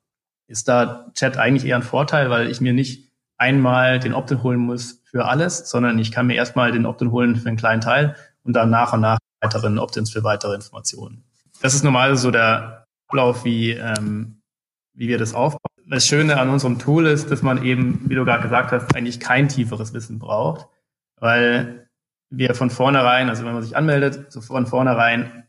ist 0.47 0.69
da 0.69 1.11
Chat 1.15 1.39
eigentlich 1.39 1.67
eher 1.67 1.77
ein 1.77 1.83
Vorteil, 1.83 2.31
weil 2.31 2.49
ich 2.49 2.61
mir 2.61 2.73
nicht 2.73 3.11
einmal 3.37 3.99
den 3.99 4.15
Opt-in 4.15 4.45
holen 4.45 4.61
muss 4.61 5.03
für 5.05 5.25
alles, 5.25 5.69
sondern 5.69 5.99
ich 5.99 6.13
kann 6.13 6.29
mir 6.29 6.37
erstmal 6.37 6.71
den 6.71 6.87
Opt-in 6.87 7.11
holen 7.11 7.35
für 7.35 7.49
einen 7.49 7.57
kleinen 7.57 7.81
Teil 7.81 8.15
und 8.45 8.53
dann 8.53 8.71
nach 8.71 8.93
und 8.93 9.01
nach 9.01 9.19
weiteren 9.41 9.81
Opt-ins 9.81 10.13
für 10.13 10.23
weitere 10.23 10.55
Informationen. 10.55 11.25
Das 11.63 11.75
ist 11.75 11.83
normal 11.83 12.17
so 12.17 12.31
der 12.31 12.87
Ablauf, 13.09 13.45
wie, 13.45 13.73
ähm, 13.73 14.41
wie 14.93 15.09
wir 15.09 15.19
das 15.19 15.35
aufbauen. 15.35 15.61
Das 15.87 16.07
Schöne 16.07 16.39
an 16.39 16.51
unserem 16.51 16.79
Tool 16.79 17.07
ist, 17.07 17.33
dass 17.33 17.43
man 17.43 17.65
eben, 17.65 18.09
wie 18.09 18.15
du 18.15 18.25
gerade 18.25 18.43
gesagt 18.45 18.71
hast, 18.71 18.95
eigentlich 18.95 19.19
kein 19.19 19.49
tieferes 19.49 19.93
Wissen 19.93 20.21
braucht, 20.21 20.69
weil 21.19 21.89
wir 22.31 22.55
von 22.55 22.71
vornherein, 22.71 23.29
also 23.29 23.45
wenn 23.45 23.53
man 23.53 23.65
sich 23.65 23.77
anmeldet, 23.77 24.33
so 24.33 24.41
von 24.41 24.67
vornherein 24.67 25.43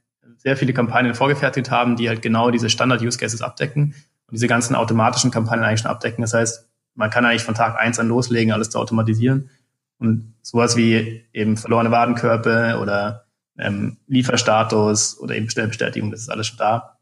sehr 0.45 0.55
viele 0.55 0.73
Kampagnen 0.73 1.15
vorgefertigt 1.15 1.71
haben, 1.71 1.95
die 1.95 2.07
halt 2.07 2.21
genau 2.21 2.51
diese 2.51 2.69
Standard-Use-Cases 2.69 3.41
abdecken 3.41 3.95
und 4.27 4.31
diese 4.33 4.47
ganzen 4.47 4.75
automatischen 4.75 5.31
Kampagnen 5.31 5.65
eigentlich 5.65 5.81
schon 5.81 5.89
abdecken. 5.89 6.21
Das 6.21 6.35
heißt, 6.35 6.69
man 6.93 7.09
kann 7.09 7.25
eigentlich 7.25 7.41
von 7.41 7.55
Tag 7.55 7.79
eins 7.79 7.97
an 7.97 8.07
loslegen, 8.07 8.53
alles 8.53 8.69
zu 8.69 8.77
automatisieren. 8.77 9.49
Und 9.97 10.35
sowas 10.43 10.77
wie 10.77 11.25
eben 11.33 11.57
verlorene 11.57 11.89
Warenkörbe 11.89 12.77
oder 12.79 13.25
ähm, 13.57 13.97
Lieferstatus 14.05 15.19
oder 15.19 15.35
eben 15.35 15.47
Bestellbestätigung, 15.47 16.11
das 16.11 16.21
ist 16.21 16.29
alles 16.29 16.45
schon 16.45 16.59
da. 16.59 16.99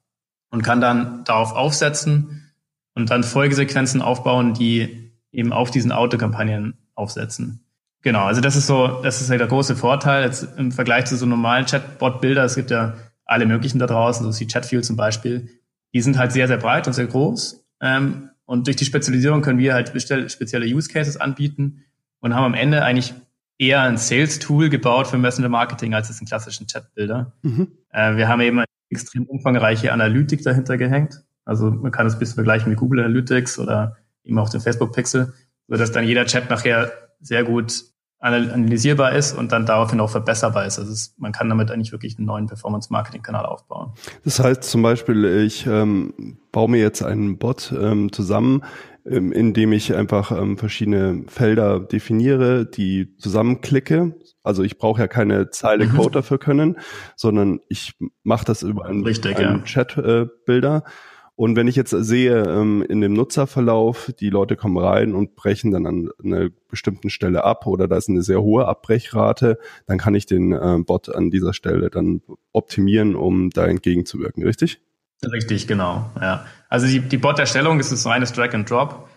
Und 0.50 0.62
kann 0.62 0.80
dann 0.80 1.26
darauf 1.26 1.52
aufsetzen 1.52 2.54
und 2.96 3.10
dann 3.10 3.24
Folgesequenzen 3.24 4.02
aufbauen, 4.02 4.54
die 4.54 5.12
eben 5.34 5.52
auf 5.52 5.70
diesen 5.70 5.92
Autokampagnen 5.92 6.78
aufsetzen. 6.96 7.66
Genau, 8.04 8.24
also 8.24 8.40
das 8.40 8.56
ist 8.56 8.68
so, 8.68 9.02
das 9.04 9.20
ist 9.20 9.30
halt 9.30 9.42
der 9.42 9.48
große 9.48 9.76
Vorteil 9.76 10.24
jetzt 10.24 10.48
im 10.58 10.72
Vergleich 10.72 11.06
zu 11.06 11.18
so 11.18 11.26
normalen 11.26 11.66
Chatbot-Bilder. 11.66 12.46
Es 12.46 12.56
gibt 12.56 12.72
ja 12.72 12.94
alle 13.34 13.46
möglichen 13.46 13.80
da 13.80 13.88
draußen, 13.88 14.32
so 14.32 14.40
wie 14.40 14.48
Chatfuel 14.48 14.84
zum 14.84 14.96
Beispiel. 14.96 15.50
Die 15.94 16.02
sind 16.02 16.18
halt 16.18 16.32
sehr, 16.32 16.48
sehr 16.48 16.58
breit 16.58 16.88
und 16.88 16.94
sehr 16.94 17.08
groß. 17.08 17.66
Ähm, 17.82 18.30
und 18.46 18.68
durch 18.68 18.76
die 18.76 18.86
Spezialisierung 18.86 19.42
können 19.42 19.60
wir 19.60 19.74
halt 19.74 19.90
spezielle 19.90 20.66
Use 20.66 20.90
Cases 20.90 21.18
anbieten 21.18 21.84
und 22.20 22.34
haben 22.36 22.46
am 22.46 22.54
Ende 22.54 22.84
eigentlich 22.84 23.14
eher 23.58 23.82
ein 23.82 23.98
Sales-Tool 23.98 24.70
gebaut 24.70 25.08
für 25.08 25.18
Messenger 25.18 25.50
Marketing 25.50 25.94
als 25.94 26.10
jetzt 26.10 26.20
einen 26.20 26.28
klassischen 26.28 26.68
Chat-Bilder. 26.68 27.34
Mhm. 27.42 27.68
Äh, 27.90 28.16
wir 28.16 28.28
haben 28.28 28.42
eben 28.42 28.60
eine 28.60 28.68
extrem 28.90 29.26
umfangreiche 29.26 29.92
Analytik 29.92 30.44
dahinter 30.44 30.78
gehängt. 30.78 31.24
Also 31.46 31.70
man 31.70 31.92
kann 31.92 32.08
es 32.08 32.14
ein 32.14 32.20
bisschen 32.20 32.36
vergleichen 32.36 32.70
mit 32.70 32.80
Google 32.80 33.02
Analytics 33.02 33.60
oder 33.60 33.98
eben 34.24 34.40
auch 34.40 34.50
den 34.50 34.62
Facebook 34.62 34.94
Pixel, 34.94 35.34
so 35.68 35.76
dass 35.76 35.92
dann 35.92 36.06
jeder 36.06 36.26
Chat 36.26 36.50
nachher 36.50 36.92
sehr 37.20 37.44
gut 37.44 37.84
analysierbar 38.24 39.12
ist 39.12 39.38
und 39.38 39.52
dann 39.52 39.66
daraufhin 39.66 40.00
auch 40.00 40.10
verbesserbar 40.10 40.66
ist. 40.66 40.80
Also 40.80 40.92
es, 40.94 41.14
man 41.18 41.34
kann 41.34 41.50
damit 41.50 41.70
eigentlich 41.72 41.92
wirklich 41.92 42.18
einen 42.18 42.26
neuen 42.26 42.48
Performance-Marketing-Kanal 42.48 43.46
aufbauen. 43.46 43.92
Das 44.24 44.40
heißt 44.40 44.64
zum 44.64 44.82
Beispiel, 44.82 45.26
ich 45.46 45.68
ähm, 45.68 46.38
baue 46.54 46.70
mir 46.70 46.80
jetzt 46.80 47.04
einen 47.04 47.38
Bot 47.38 47.74
ähm, 47.78 48.14
zusammen, 48.14 48.64
ähm, 49.06 49.34
indem 49.34 49.74
ich 49.74 49.94
einfach 49.94 50.32
ähm, 50.32 50.58
verschiedene 50.58 51.26
Felder 51.28 51.82
definiere, 51.82 52.66
die 52.66 53.14
zusammenklicke. 53.18 54.16
Also 54.42 54.64
ich 54.64 54.78
brauche 54.78 55.02
ja 55.02 55.08
keine 55.08 55.50
Zeile 55.50 55.86
mhm. 55.86 55.98
Code 55.98 56.12
dafür 56.12 56.38
können, 56.38 56.78
sondern 57.18 57.60
ich 57.68 57.94
mache 58.24 58.46
das 58.46 58.64
über 58.64 58.86
einen, 58.86 59.04
Richtig, 59.04 59.38
einen 59.38 59.60
ja. 59.60 59.64
Chat-Bilder. 59.64 60.84
Äh, 60.86 60.90
und 61.36 61.56
wenn 61.56 61.68
ich 61.68 61.76
jetzt 61.76 61.90
sehe 61.92 62.44
ähm, 62.44 62.86
in 62.88 63.02
dem 63.02 63.14
Nutzerverlauf, 63.14 64.12
die 64.20 64.30
Leute 64.30 64.56
kommen 64.56 64.78
rein 64.78 65.16
und 65.16 65.36
brechen 65.36 65.72
dann 65.72 65.88
an 65.88 66.10
einer 66.24 66.50
bestimmten 66.70 67.10
Stelle 67.10 67.44
ab 67.44 67.66
oder 67.66 67.88
da 67.88 67.98
ist 67.98 68.08
eine 68.08 68.22
sehr 68.22 68.42
hohe 68.42 68.68
Abbrechrate, 68.68 69.58
dann 69.88 69.98
kann 69.98 70.14
ich 70.14 70.28
den 70.28 70.52
äh, 70.52 70.78
Bot 70.86 71.14
an 71.14 71.32
dieser 71.32 71.54
Stelle 71.54 71.90
dann 71.90 72.22
optimieren, 72.52 73.16
um 73.16 73.50
da 73.50 73.66
entgegenzuwirken, 73.66 74.44
richtig? 74.44 74.80
Richtig, 75.24 75.68
genau. 75.68 76.12
Ja. 76.22 76.46
Also 76.70 76.86
die, 76.86 77.00
die 77.00 77.18
Bot-Erstellung 77.18 77.80
ist 77.80 77.92
ein 77.92 78.12
reines 78.12 78.34
Drag 78.34 78.54
and 78.54 78.70
Drop 78.70 79.10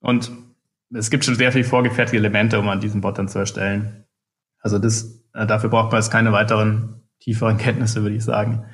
und 0.00 0.30
es 0.94 1.10
gibt 1.10 1.24
schon 1.24 1.34
sehr 1.34 1.50
viele 1.50 1.64
vorgefertigte 1.64 2.16
Elemente, 2.16 2.58
um 2.58 2.68
an 2.68 2.80
diesen 2.80 3.00
Bot 3.00 3.18
dann 3.18 3.28
zu 3.28 3.40
erstellen. 3.40 4.04
Also 4.60 4.78
das, 4.78 5.24
äh, 5.34 5.46
dafür 5.46 5.70
braucht 5.70 5.90
man 5.90 6.00
jetzt 6.00 6.10
keine 6.10 6.32
weiteren 6.32 7.02
tieferen 7.20 7.58
Kenntnisse, 7.58 8.02
würde 8.02 8.14
ich 8.14 8.24
sagen. 8.24 8.64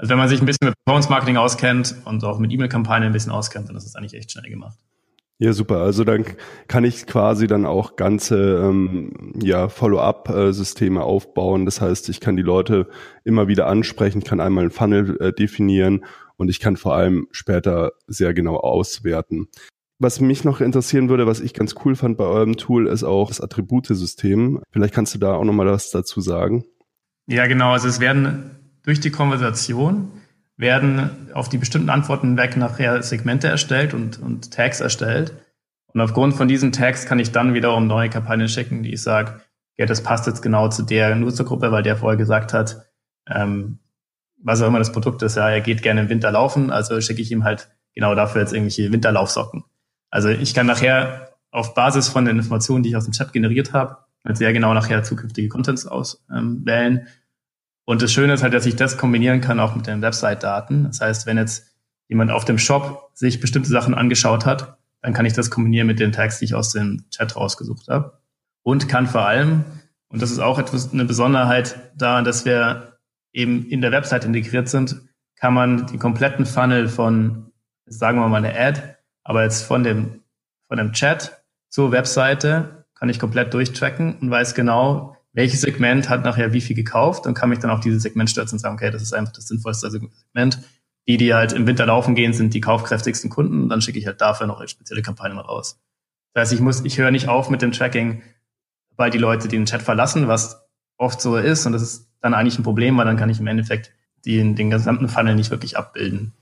Also 0.00 0.08
wenn 0.12 0.18
man 0.18 0.30
sich 0.30 0.40
ein 0.40 0.46
bisschen 0.46 0.68
mit 0.68 0.74
Performance 0.86 1.10
Marketing 1.10 1.36
auskennt 1.36 1.94
und 2.06 2.24
auch 2.24 2.38
mit 2.38 2.50
E-Mail-Kampagnen 2.50 3.08
ein 3.08 3.12
bisschen 3.12 3.32
auskennt, 3.32 3.68
dann 3.68 3.76
ist 3.76 3.84
es 3.84 3.96
eigentlich 3.96 4.14
echt 4.14 4.32
schnell 4.32 4.48
gemacht. 4.48 4.78
Ja, 5.38 5.52
super. 5.52 5.78
Also 5.80 6.04
dann 6.04 6.24
kann 6.68 6.84
ich 6.84 7.06
quasi 7.06 7.46
dann 7.46 7.66
auch 7.66 7.96
ganze 7.96 8.62
ähm, 8.64 9.34
ja, 9.42 9.68
Follow-up-Systeme 9.68 11.02
aufbauen. 11.02 11.66
Das 11.66 11.82
heißt, 11.82 12.08
ich 12.08 12.20
kann 12.20 12.36
die 12.36 12.42
Leute 12.42 12.88
immer 13.24 13.46
wieder 13.46 13.66
ansprechen, 13.66 14.20
ich 14.20 14.24
kann 14.24 14.40
einmal 14.40 14.64
einen 14.64 14.70
Funnel 14.70 15.18
äh, 15.20 15.32
definieren 15.34 16.06
und 16.36 16.48
ich 16.48 16.60
kann 16.60 16.78
vor 16.78 16.94
allem 16.94 17.28
später 17.30 17.92
sehr 18.06 18.32
genau 18.32 18.56
auswerten. 18.56 19.48
Was 19.98 20.18
mich 20.18 20.44
noch 20.44 20.62
interessieren 20.62 21.10
würde, 21.10 21.26
was 21.26 21.40
ich 21.40 21.52
ganz 21.52 21.74
cool 21.84 21.94
fand 21.94 22.16
bei 22.16 22.24
eurem 22.24 22.56
Tool, 22.56 22.86
ist 22.86 23.04
auch 23.04 23.28
das 23.28 23.42
Attributesystem. 23.42 24.62
Vielleicht 24.70 24.94
kannst 24.94 25.14
du 25.14 25.18
da 25.18 25.34
auch 25.34 25.44
nochmal 25.44 25.66
was 25.66 25.90
dazu 25.90 26.22
sagen. 26.22 26.64
Ja, 27.26 27.46
genau. 27.46 27.72
Also 27.72 27.86
es 27.86 28.00
werden 28.00 28.59
durch 28.90 28.98
die 28.98 29.12
Konversation 29.12 30.10
werden 30.56 31.28
auf 31.32 31.48
die 31.48 31.58
bestimmten 31.58 31.90
Antworten 31.90 32.36
weg 32.36 32.56
nachher 32.56 33.00
Segmente 33.04 33.46
erstellt 33.46 33.94
und, 33.94 34.18
und 34.18 34.52
Tags 34.52 34.80
erstellt. 34.80 35.32
Und 35.94 36.00
aufgrund 36.00 36.34
von 36.34 36.48
diesen 36.48 36.72
Tags 36.72 37.06
kann 37.06 37.20
ich 37.20 37.30
dann 37.30 37.54
wiederum 37.54 37.86
neue 37.86 38.10
Kampagnen 38.10 38.48
schicken, 38.48 38.82
die 38.82 38.92
ich 38.92 39.00
sage, 39.00 39.42
ja, 39.78 39.86
das 39.86 40.02
passt 40.02 40.26
jetzt 40.26 40.42
genau 40.42 40.66
zu 40.66 40.82
der 40.82 41.14
Nutzergruppe, 41.14 41.70
weil 41.70 41.84
der 41.84 41.96
vorher 41.96 42.16
gesagt 42.16 42.52
hat, 42.52 42.84
ähm, 43.28 43.78
was 44.42 44.60
auch 44.60 44.66
immer 44.66 44.80
das 44.80 44.90
Produkt 44.90 45.22
ist, 45.22 45.36
ja, 45.36 45.48
er 45.48 45.60
geht 45.60 45.82
gerne 45.82 46.00
im 46.00 46.08
Winter 46.08 46.32
laufen, 46.32 46.72
also 46.72 47.00
schicke 47.00 47.22
ich 47.22 47.30
ihm 47.30 47.44
halt 47.44 47.68
genau 47.94 48.16
dafür 48.16 48.40
jetzt 48.40 48.52
irgendwelche 48.52 48.90
Winterlaufsocken. 48.92 49.62
Also 50.10 50.30
ich 50.30 50.52
kann 50.52 50.66
nachher 50.66 51.28
auf 51.52 51.74
Basis 51.74 52.08
von 52.08 52.24
den 52.24 52.38
Informationen, 52.38 52.82
die 52.82 52.88
ich 52.88 52.96
aus 52.96 53.04
dem 53.04 53.12
Chat 53.12 53.32
generiert 53.32 53.72
habe, 53.72 53.98
halt 54.24 54.36
sehr 54.36 54.52
genau 54.52 54.74
nachher 54.74 55.04
zukünftige 55.04 55.48
Contents 55.48 55.86
auswählen. 55.86 56.66
Ähm, 56.66 57.06
und 57.84 58.02
das 58.02 58.12
Schöne 58.12 58.34
ist 58.34 58.42
halt, 58.42 58.54
dass 58.54 58.66
ich 58.66 58.76
das 58.76 58.98
kombinieren 58.98 59.40
kann 59.40 59.60
auch 59.60 59.74
mit 59.74 59.86
den 59.86 60.02
Website-Daten. 60.02 60.84
Das 60.84 61.00
heißt, 61.00 61.26
wenn 61.26 61.36
jetzt 61.36 61.74
jemand 62.08 62.30
auf 62.30 62.44
dem 62.44 62.58
Shop 62.58 63.10
sich 63.14 63.40
bestimmte 63.40 63.68
Sachen 63.68 63.94
angeschaut 63.94 64.46
hat, 64.46 64.78
dann 65.02 65.14
kann 65.14 65.26
ich 65.26 65.32
das 65.32 65.50
kombinieren 65.50 65.86
mit 65.86 65.98
den 65.98 66.12
Tags, 66.12 66.38
die 66.38 66.44
ich 66.44 66.54
aus 66.54 66.72
dem 66.72 67.04
Chat 67.10 67.36
rausgesucht 67.36 67.88
habe. 67.88 68.18
Und 68.62 68.88
kann 68.88 69.06
vor 69.06 69.26
allem, 69.26 69.64
und 70.08 70.20
das 70.20 70.30
ist 70.30 70.40
auch 70.40 70.58
etwas 70.58 70.92
eine 70.92 71.04
Besonderheit 71.04 71.78
daran, 71.96 72.24
dass 72.24 72.44
wir 72.44 72.98
eben 73.32 73.66
in 73.66 73.80
der 73.80 73.92
Website 73.92 74.24
integriert 74.24 74.68
sind, 74.68 75.00
kann 75.36 75.54
man 75.54 75.86
den 75.86 75.98
kompletten 75.98 76.44
Funnel 76.44 76.88
von, 76.88 77.52
sagen 77.86 78.18
wir 78.18 78.28
mal 78.28 78.44
eine 78.44 78.58
Ad, 78.58 78.82
aber 79.24 79.44
jetzt 79.44 79.62
von 79.62 79.82
dem, 79.82 80.20
von 80.68 80.76
dem 80.76 80.92
Chat 80.92 81.42
zur 81.68 81.92
Webseite 81.92 82.86
kann 82.94 83.08
ich 83.08 83.18
komplett 83.18 83.54
durchtracken 83.54 84.18
und 84.18 84.30
weiß 84.30 84.54
genau, 84.54 85.16
welches 85.32 85.60
Segment 85.60 86.08
hat 86.08 86.24
nachher 86.24 86.52
wie 86.52 86.60
viel 86.60 86.76
gekauft 86.76 87.26
und 87.26 87.34
kann 87.34 87.50
mich 87.50 87.60
dann 87.60 87.70
auf 87.70 87.80
dieses 87.80 88.02
Segment 88.02 88.30
stürzen 88.30 88.56
und 88.56 88.60
sagen, 88.60 88.74
okay, 88.74 88.90
das 88.90 89.02
ist 89.02 89.12
einfach 89.12 89.32
das 89.32 89.46
sinnvollste 89.48 89.90
Segment. 89.90 90.58
Die, 91.08 91.16
die 91.16 91.34
halt 91.34 91.52
im 91.52 91.66
Winter 91.66 91.86
laufen 91.86 92.14
gehen, 92.14 92.32
sind 92.32 92.52
die 92.52 92.60
kaufkräftigsten 92.60 93.30
Kunden 93.30 93.62
und 93.62 93.68
dann 93.68 93.80
schicke 93.80 93.98
ich 93.98 94.06
halt 94.06 94.20
dafür 94.20 94.46
noch 94.46 94.66
spezielle 94.68 95.02
Kampagnen 95.02 95.38
raus. 95.38 95.80
Das 96.34 96.42
heißt, 96.42 96.52
ich 96.52 96.60
muss, 96.60 96.84
ich 96.84 96.98
höre 96.98 97.10
nicht 97.10 97.28
auf 97.28 97.50
mit 97.50 97.62
dem 97.62 97.72
Tracking, 97.72 98.22
weil 98.96 99.10
die 99.10 99.18
Leute 99.18 99.48
den 99.48 99.66
Chat 99.66 99.82
verlassen, 99.82 100.28
was 100.28 100.68
oft 100.98 101.20
so 101.20 101.36
ist 101.36 101.66
und 101.66 101.72
das 101.72 101.82
ist 101.82 102.10
dann 102.20 102.34
eigentlich 102.34 102.58
ein 102.58 102.64
Problem, 102.64 102.96
weil 102.98 103.06
dann 103.06 103.16
kann 103.16 103.30
ich 103.30 103.40
im 103.40 103.46
Endeffekt 103.46 103.92
den, 104.26 104.54
den 104.54 104.70
gesamten 104.70 105.08
Funnel 105.08 105.34
nicht 105.34 105.50
wirklich 105.50 105.78
abbilden. 105.78 106.34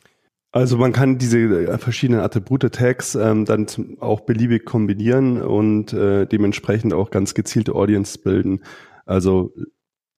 Also 0.51 0.79
man 0.79 0.93
kann 0.93 1.19
diese 1.19 1.39
äh, 1.39 1.79
verschiedenen 1.79 2.21
Attribute-Tags 2.21 3.17
ähm, 3.17 3.45
dann 3.45 3.69
zum, 3.69 4.01
auch 4.01 4.21
beliebig 4.21 4.65
kombinieren 4.65 5.43
und 5.43 5.93
äh, 5.93 6.27
dementsprechend 6.27 6.95
auch 6.95 7.11
ganz 7.11 7.35
gezielte 7.35 7.75
Audience 7.75 8.19
bilden. 8.19 8.61
Also 9.05 9.55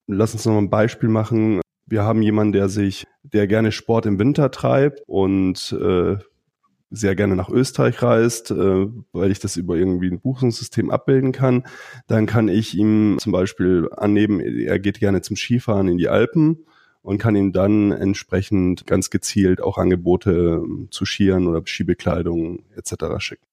lass 0.06 0.32
uns 0.32 0.46
noch 0.46 0.52
mal 0.52 0.60
ein 0.60 0.70
Beispiel 0.70 1.08
machen. 1.08 1.60
Wir 1.86 2.04
haben 2.04 2.22
jemanden, 2.22 2.52
der 2.52 2.68
sich, 2.68 3.06
der 3.24 3.48
gerne 3.48 3.72
Sport 3.72 4.06
im 4.06 4.20
Winter 4.20 4.52
treibt 4.52 5.02
und 5.06 5.72
äh, 5.72 6.16
sehr 6.92 7.14
gerne 7.16 7.34
nach 7.34 7.48
Österreich 7.48 8.00
reist, 8.00 8.52
äh, 8.52 8.86
weil 9.12 9.30
ich 9.32 9.40
das 9.40 9.56
über 9.56 9.76
irgendwie 9.76 10.10
ein 10.10 10.20
Buchungssystem 10.20 10.90
abbilden 10.90 11.32
kann. 11.32 11.64
Dann 12.06 12.26
kann 12.26 12.48
ich 12.48 12.76
ihm 12.76 13.16
zum 13.18 13.32
Beispiel 13.32 13.88
annehmen, 13.96 14.40
er 14.40 14.78
geht 14.78 15.00
gerne 15.00 15.22
zum 15.22 15.36
Skifahren 15.36 15.88
in 15.88 15.98
die 15.98 16.08
Alpen 16.08 16.66
und 17.02 17.18
kann 17.18 17.36
ihm 17.36 17.52
dann 17.52 17.92
entsprechend 17.92 18.86
ganz 18.86 19.10
gezielt 19.10 19.62
auch 19.62 19.78
Angebote 19.78 20.62
ähm, 20.64 20.88
zu 20.90 21.04
Skiern 21.04 21.46
oder 21.46 21.62
Skibekleidung 21.64 22.64
etc. 22.76 22.94
schicken. 23.18 23.46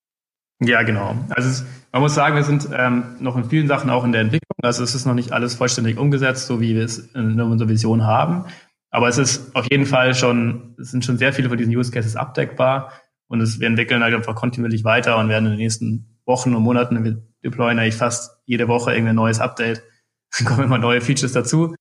Ja, 0.60 0.82
genau. 0.82 1.16
Also 1.30 1.48
es, 1.48 1.64
man 1.92 2.02
muss 2.02 2.14
sagen, 2.14 2.34
wir 2.34 2.42
sind 2.42 2.68
ähm, 2.72 3.16
noch 3.20 3.36
in 3.36 3.44
vielen 3.44 3.68
Sachen 3.68 3.90
auch 3.90 4.04
in 4.04 4.12
der 4.12 4.22
Entwicklung. 4.22 4.56
Also 4.62 4.82
es 4.82 4.94
ist 4.94 5.06
noch 5.06 5.14
nicht 5.14 5.32
alles 5.32 5.54
vollständig 5.54 5.98
umgesetzt, 5.98 6.46
so 6.46 6.60
wie 6.60 6.74
wir 6.74 6.84
es 6.84 6.98
in 7.14 7.40
unserer 7.40 7.68
Vision 7.68 8.04
haben. 8.04 8.44
Aber 8.90 9.08
es 9.08 9.18
ist 9.18 9.54
auf 9.54 9.66
jeden 9.70 9.86
Fall 9.86 10.14
schon, 10.14 10.74
es 10.80 10.90
sind 10.90 11.04
schon 11.04 11.18
sehr 11.18 11.32
viele 11.32 11.48
von 11.48 11.58
diesen 11.58 11.74
Use 11.76 11.92
Cases 11.92 12.16
abdeckbar. 12.16 12.92
Und 13.28 13.40
es, 13.40 13.60
wir 13.60 13.68
entwickeln 13.68 14.02
halt 14.02 14.14
einfach 14.14 14.34
kontinuierlich 14.34 14.84
weiter 14.84 15.18
und 15.18 15.28
werden 15.28 15.44
in 15.46 15.52
den 15.52 15.60
nächsten 15.60 16.18
Wochen 16.24 16.54
und 16.54 16.62
Monaten, 16.62 17.04
wir 17.04 17.22
deployen 17.44 17.78
eigentlich 17.78 17.94
fast 17.94 18.38
jede 18.46 18.66
Woche 18.66 18.90
irgendein 18.92 19.16
neues 19.16 19.40
Update. 19.40 19.82
Dann 20.38 20.46
kommen 20.46 20.64
immer 20.64 20.78
neue 20.78 21.00
Features 21.00 21.32
dazu 21.32 21.74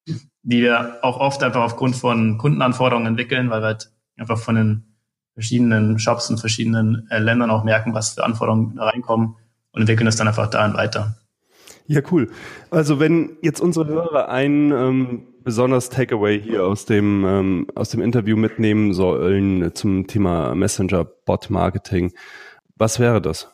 die 0.47 0.61
wir 0.61 0.99
auch 1.01 1.19
oft 1.19 1.43
einfach 1.43 1.61
aufgrund 1.61 1.97
von 1.97 2.37
Kundenanforderungen 2.37 3.07
entwickeln, 3.07 3.49
weil 3.49 3.61
wir 3.61 3.67
halt 3.67 3.91
einfach 4.15 4.37
von 4.37 4.55
den 4.55 4.83
verschiedenen 5.33 5.99
Shops 5.99 6.29
und 6.29 6.39
verschiedenen 6.39 7.05
äh, 7.11 7.19
Ländern 7.19 7.51
auch 7.51 7.65
merken, 7.65 7.93
was 7.93 8.13
für 8.13 8.23
Anforderungen 8.23 8.77
da 8.77 8.85
reinkommen 8.85 9.35
und 9.71 9.81
entwickeln 9.81 10.05
das 10.05 10.15
dann 10.15 10.29
einfach 10.29 10.49
dahin 10.49 10.73
weiter. 10.73 11.17
Ja, 11.85 12.01
cool. 12.11 12.31
Also 12.71 12.99
wenn 13.01 13.37
jetzt 13.41 13.59
unsere 13.59 13.87
Hörer 13.87 14.29
ein 14.29 14.71
ähm, 14.71 15.27
besonders 15.43 15.89
Takeaway 15.89 16.41
hier 16.41 16.63
aus 16.63 16.85
dem 16.85 17.25
ähm, 17.25 17.67
aus 17.75 17.89
dem 17.89 18.01
Interview 18.01 18.37
mitnehmen 18.37 18.93
sollen 18.93 19.75
zum 19.75 20.07
Thema 20.07 20.55
Messenger 20.55 21.03
Bot 21.03 21.49
Marketing, 21.49 22.13
was 22.77 22.99
wäre 22.99 23.21
das? 23.21 23.53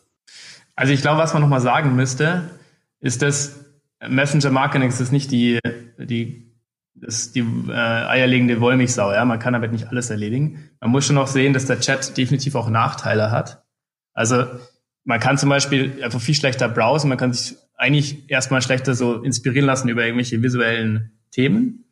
Also 0.76 0.94
ich 0.94 1.02
glaube, 1.02 1.20
was 1.20 1.34
man 1.34 1.42
nochmal 1.42 1.62
sagen 1.62 1.96
müsste, 1.96 2.52
ist, 3.00 3.24
dass 3.24 3.66
Messenger 4.08 4.52
Marketing 4.52 4.90
ist 4.90 5.12
nicht 5.12 5.32
die 5.32 5.60
die 5.98 6.53
ist 7.02 7.36
die 7.36 7.42
äh, 7.42 7.74
eierlegende 7.74 8.62
Wollmilchsau, 8.62 9.12
ja. 9.14 9.26
Man 9.26 9.40
kann 9.40 9.54
damit 9.54 9.72
nicht 9.72 9.88
alles 9.88 10.10
erledigen. 10.10 10.70
Man 10.80 10.92
muss 10.92 11.06
schon 11.06 11.18
auch 11.18 11.28
sehen, 11.28 11.54
dass 11.54 11.66
der 11.66 11.80
Chat 11.80 12.18
definitiv 12.18 12.56
auch 12.56 12.70
Nachteile 12.70 13.32
hat. 13.32 13.64
Also 14.14 14.46
man 15.04 15.20
kann 15.20 15.38
zum 15.38 15.50
Beispiel 15.50 16.04
einfach 16.04 16.22
viel 16.22 16.36
schlechter 16.36 16.70
browsen, 16.70 17.10
man 17.10 17.18
kann 17.18 17.34
sich 17.34 17.58
eigentlich 17.76 18.30
erstmal 18.30 18.62
schlechter 18.62 18.94
so 18.94 19.22
inspirieren 19.22 19.66
lassen 19.66 19.90
über 19.90 20.06
irgendwelche 20.06 20.42
visuellen 20.42 21.12
Themen. 21.32 21.86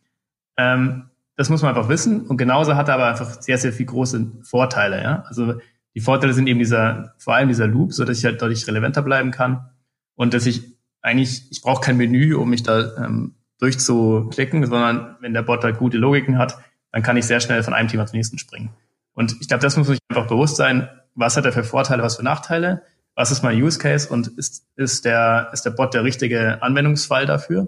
Ähm, 0.58 1.10
das 1.36 1.50
muss 1.50 1.62
man 1.62 1.76
einfach 1.76 1.90
wissen. 1.90 2.28
Und 2.28 2.38
genauso 2.38 2.76
hat 2.76 2.88
er 2.88 2.96
aber 2.96 3.08
einfach 3.08 3.42
sehr, 3.42 3.58
sehr 3.58 3.74
viel 3.74 3.88
große 3.88 4.32
Vorteile, 4.44 5.02
ja. 5.02 5.24
Also 5.28 5.56
die 5.96 6.00
Vorteile 6.00 6.34
sind 6.34 6.48
eben 6.48 6.60
dieser, 6.60 7.16
vor 7.18 7.36
allem 7.36 7.50
dieser 7.50 7.68
Loop, 7.68 7.94
so 7.94 8.06
dass 8.06 8.18
ich 8.18 8.26
halt 8.26 8.42
deutlich 8.42 8.66
relevanter 8.68 9.02
bleiben 9.02 9.32
kann 9.32 9.70
und 10.16 10.34
dass 10.34 10.46
ich 10.46 10.78
eigentlich, 11.02 11.52
ich 11.52 11.62
brauche 11.62 11.82
kein 11.82 11.98
Menü, 11.98 12.36
um 12.36 12.50
mich 12.50 12.64
da 12.64 12.96
ähm, 12.98 13.36
durchzuklicken, 13.62 14.66
sondern 14.66 15.16
wenn 15.22 15.34
der 15.34 15.44
Bot 15.44 15.64
halt 15.64 15.78
gute 15.78 15.98
Logiken 15.98 16.38
hat, 16.38 16.58
dann 16.92 17.04
kann 17.04 17.16
ich 17.16 17.26
sehr 17.26 17.40
schnell 17.40 17.64
von 17.64 17.74
einem 17.74 17.88
Thema 17.88 18.06
zum 18.06 18.18
nächsten 18.18 18.38
springen. 18.38 18.72
Und 19.14 19.36
ich 19.40 19.48
glaube, 19.48 19.62
das 19.62 19.78
muss 19.78 19.88
sich 19.88 20.00
einfach 20.10 20.28
bewusst 20.28 20.58
sein, 20.58 20.90
was 21.16 21.38
hat 21.38 21.46
er 21.46 21.54
für 21.54 21.64
Vorteile, 21.64 22.04
was 22.04 22.18
für 22.18 22.24
Nachteile, 22.24 22.84
was 23.16 23.32
ist 23.32 23.44
mein 23.44 23.62
Use 23.62 23.78
Case 23.78 24.10
und 24.10 24.28
ist, 24.28 24.66
ist, 24.76 25.06
der, 25.06 25.50
ist 25.54 25.64
der 25.64 25.72
Bot 25.72 25.94
der 25.94 26.04
richtige 26.04 26.62
Anwendungsfall 26.64 27.26
dafür? 27.26 27.68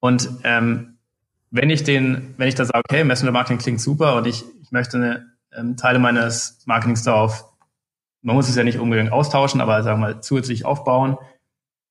Und 0.00 0.28
ähm, 0.44 0.98
wenn 1.50 1.70
ich 1.70 1.84
den, 1.84 2.34
wenn 2.36 2.48
ich 2.48 2.54
da 2.54 2.64
sage, 2.64 2.82
okay, 2.88 3.04
Messenger 3.04 3.32
Marketing 3.32 3.58
klingt 3.58 3.80
super 3.80 4.16
und 4.16 4.26
ich, 4.26 4.44
ich 4.62 4.70
möchte 4.70 4.96
eine, 4.96 5.26
ähm, 5.52 5.76
Teile 5.76 5.98
meines 5.98 6.62
Marketings 6.66 7.02
darauf, 7.02 7.44
man 8.22 8.36
muss 8.36 8.48
es 8.48 8.56
ja 8.56 8.64
nicht 8.64 8.78
unbedingt 8.78 9.12
austauschen, 9.12 9.60
aber 9.60 9.82
sagen 9.82 10.00
wir 10.00 10.14
mal 10.14 10.20
zusätzlich 10.20 10.64
aufbauen, 10.64 11.16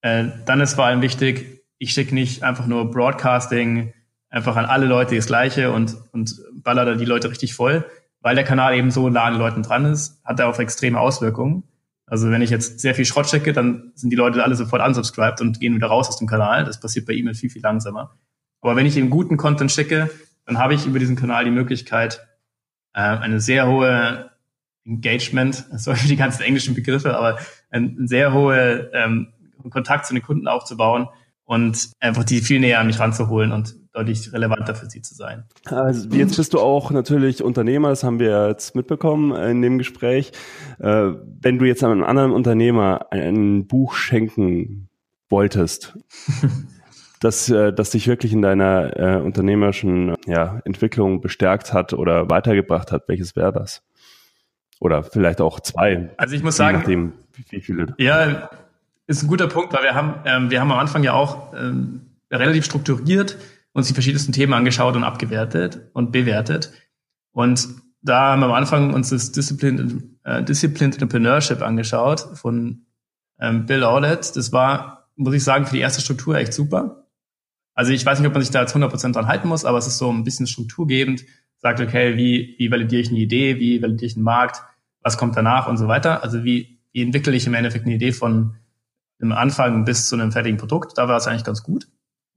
äh, 0.02 0.26
dann 0.46 0.62
ist 0.62 0.76
vor 0.76 0.86
allem 0.86 1.02
wichtig, 1.02 1.57
ich 1.78 1.92
schicke 1.92 2.13
nicht 2.13 2.44
einfach 2.44 2.68
nur 2.68 2.92
Broadcasting 2.92 3.94
einfach 4.30 4.56
an 4.56 4.66
alle 4.66 4.86
Leute 4.86 5.16
das 5.16 5.28
Gleiche 5.28 5.72
und, 5.72 5.96
und 6.12 6.36
baller 6.63 6.86
da 6.86 6.96
die 6.96 7.06
Leute 7.06 7.30
richtig 7.30 7.54
voll, 7.54 7.86
weil 8.22 8.36
der 8.36 8.44
Kanal 8.44 8.76
eben 8.76 8.92
so 8.92 9.10
nah 9.10 9.24
an 9.24 9.34
den 9.34 9.40
Leuten 9.40 9.63
dran 9.63 9.86
ist, 9.86 10.22
hat 10.26 10.40
er 10.40 10.48
auch 10.48 10.60
extreme 10.60 11.00
Auswirkungen. 11.00 11.63
Also 12.06 12.32
wenn 12.32 12.42
ich 12.42 12.50
jetzt 12.50 12.80
sehr 12.80 12.96
viel 12.96 13.06
Schrott 13.06 13.30
schicke, 13.30 13.54
dann 13.54 13.92
sind 13.96 14.10
die 14.10 14.16
Leute 14.16 14.44
alle 14.44 14.56
sofort 14.56 14.86
unsubscribed 14.86 15.42
und 15.42 15.60
gehen 15.60 15.76
wieder 15.76 15.88
raus 15.88 16.08
aus 16.08 16.18
dem 16.18 16.28
Kanal. 16.28 16.63
Das 16.63 16.80
passiert 16.80 17.06
bei 17.06 17.13
E-Mail 17.13 17.36
viel, 17.36 17.50
viel 17.50 17.62
langsamer. 17.62 18.16
Aber 18.62 18.76
wenn 18.76 18.86
ich 18.86 18.98
eben 18.98 19.10
guten 19.10 19.38
Content 19.38 19.72
schicke, 19.72 20.10
dann 20.46 20.58
habe 20.58 20.74
ich 20.74 20.86
über 20.86 21.00
diesen 21.00 21.18
Kanal 21.18 21.46
die 21.46 21.52
Möglichkeit, 21.52 22.26
äh, 22.94 23.02
eine 23.02 23.40
sehr 23.40 23.68
hohe 23.68 24.32
Engagement, 24.86 25.66
sorry 25.76 25.98
für 25.98 26.08
die 26.08 26.16
ganzen 26.16 26.44
englischen 26.44 26.76
Begriffe, 26.76 27.16
aber 27.16 27.40
ein 27.70 28.08
sehr 28.08 28.34
hohe 28.34 28.90
ähm, 28.94 29.34
Kontakt 29.70 30.06
zu 30.06 30.13
den 30.13 30.24
Kunden 30.24 30.48
aufzubauen, 30.48 31.08
und 31.48 31.92
einfach 32.02 32.26
die 32.26 32.42
viel 32.42 32.60
näher 32.60 32.82
an 32.82 32.88
mich 32.88 33.00
ranzuholen 33.00 33.54
und 33.54 33.74
deutlich 33.94 34.32
relevanter 34.34 34.76
für 34.76 34.90
sie 34.90 35.02
zu 35.02 35.16
sein. 35.16 35.46
Also 35.66 36.10
jetzt 36.10 36.36
bist 36.36 36.54
du 36.54 36.60
auch 36.60 36.92
natürlich 36.92 37.42
Unternehmer, 37.42 37.90
das 37.90 38.04
haben 38.04 38.20
wir 38.20 38.50
jetzt 38.50 38.76
mitbekommen 38.76 39.34
in 39.34 39.62
dem 39.62 39.78
Gespräch. 39.78 40.34
Äh, 40.80 41.14
wenn 41.42 41.58
du 41.58 41.66
jetzt 41.66 41.84
einem 41.86 42.04
anderen 42.04 42.34
Unternehmer 42.34 43.08
ein 43.12 43.66
Buch 43.66 43.96
schenken 43.96 44.90
wolltest, 45.30 45.98
das, 47.22 47.50
äh, 47.50 47.72
das 47.72 47.92
dich 47.92 48.08
wirklich 48.08 48.34
in 48.34 48.42
deiner 48.42 48.98
äh, 48.98 49.22
unternehmerischen 49.22 50.16
ja, 50.26 50.62
Entwicklung 50.66 51.22
bestärkt 51.22 51.72
hat 51.72 51.94
oder 51.94 52.30
weitergebracht 52.30 52.92
hat, 52.92 53.08
welches 53.08 53.38
wäre 53.38 53.54
das? 53.54 53.84
Oder 54.82 55.02
vielleicht 55.02 55.40
auch 55.40 55.62
zwei. 55.62 56.10
Also 56.18 56.36
ich 56.36 56.44
muss 56.44 56.58
sagen, 56.58 56.80
nachdem, 56.80 57.14
wie 57.50 57.62
viele. 57.62 57.96
Ja, 57.98 58.50
ist 59.08 59.24
ein 59.24 59.28
guter 59.28 59.48
Punkt, 59.48 59.74
weil 59.74 59.84
wir 59.84 59.96
haben, 59.96 60.15
ähm, 60.26 60.50
wir 60.50 60.60
haben 60.60 60.72
am 60.72 60.80
Anfang 60.80 61.04
ja 61.04 61.13
auch 61.13 61.54
ähm, 61.54 62.17
relativ 62.32 62.65
strukturiert 62.65 63.38
uns 63.78 63.88
die 63.88 63.93
verschiedensten 63.93 64.32
Themen 64.32 64.54
angeschaut 64.54 64.96
und 64.96 65.04
abgewertet 65.04 65.91
und 65.93 66.12
bewertet. 66.12 66.72
Und 67.32 67.67
da 68.02 68.32
haben 68.32 68.39
wir 68.39 68.48
am 68.48 68.54
Anfang 68.54 68.91
uns 68.91 69.10
das 69.10 69.32
Disciplined, 69.32 70.04
äh, 70.24 70.43
Disciplined 70.43 70.96
Entrepreneurship 70.96 71.62
angeschaut 71.62 72.22
von 72.34 72.88
ähm, 73.39 73.67
Bill 73.67 73.84
Aulet. 73.84 74.36
Das 74.36 74.52
war, 74.52 75.12
muss 75.15 75.36
ich 75.36 75.43
sagen, 75.43 75.67
für 75.67 75.76
die 75.76 75.82
erste 75.82 76.02
Struktur 76.02 76.36
echt 76.38 76.54
super. 76.54 77.06
Also 77.76 77.91
ich 77.91 78.04
weiß 78.04 78.17
nicht, 78.17 78.28
ob 78.28 78.34
man 78.34 78.41
sich 78.41 78.50
da 78.50 78.62
jetzt 78.62 78.76
100% 78.76 79.13
dran 79.13 79.28
halten 79.28 79.48
muss, 79.48 79.63
aber 79.63 79.78
es 79.78 79.86
ist 79.86 80.00
so 80.00 80.12
ein 80.12 80.24
bisschen 80.24 80.48
strukturgebend. 80.48 81.24
Sagt, 81.60 81.80
okay, 81.80 82.17
wie, 82.17 82.56
wie 82.58 82.72
validiere 82.72 83.04
ich 83.04 83.10
eine 83.10 83.20
Idee, 83.20 83.60
wie 83.60 83.80
validiere 83.80 84.08
ich 84.08 84.15
einen 84.15 84.26
Markt, 84.26 84.63
was 85.02 85.20
kommt 85.20 85.38
danach 85.38 85.67
und 85.67 85.78
so 85.78 85.88
weiter. 85.88 86.24
Also 86.24 86.43
wie, 86.43 86.80
wie 86.93 87.04
entwickle 87.04 87.36
ich 87.36 87.46
im 87.46 87.54
Endeffekt 87.54 87.86
eine 87.86 87.93
Idee 87.93 88.12
von 88.12 88.56
einem 89.19 89.32
Anfang 89.32 89.86
bis 89.86 90.08
zu 90.08 90.15
einem 90.15 90.32
fertigen 90.32 90.58
Produkt. 90.58 90.97
Da 90.97 91.08
war 91.08 91.17
es 91.17 91.27
eigentlich 91.27 91.43
ganz 91.43 91.63
gut. 91.63 91.88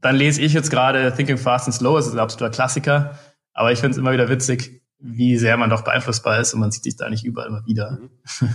Dann 0.00 0.16
lese 0.16 0.40
ich 0.40 0.52
jetzt 0.52 0.70
gerade 0.70 1.14
Thinking 1.14 1.38
Fast 1.38 1.66
and 1.66 1.74
Slow, 1.74 1.96
das 1.96 2.06
ist 2.06 2.14
ein 2.14 2.18
absoluter 2.18 2.50
Klassiker. 2.50 3.18
Aber 3.52 3.72
ich 3.72 3.80
finde 3.80 3.92
es 3.92 3.98
immer 3.98 4.12
wieder 4.12 4.28
witzig, 4.28 4.82
wie 4.98 5.36
sehr 5.36 5.56
man 5.56 5.70
doch 5.70 5.82
beeinflussbar 5.82 6.38
ist 6.40 6.54
und 6.54 6.60
man 6.60 6.70
sieht 6.70 6.84
sich 6.84 6.96
da 6.96 7.10
nicht 7.10 7.24
überall 7.24 7.48
immer 7.48 7.66
wieder. 7.66 7.98
Mhm. 8.00 8.10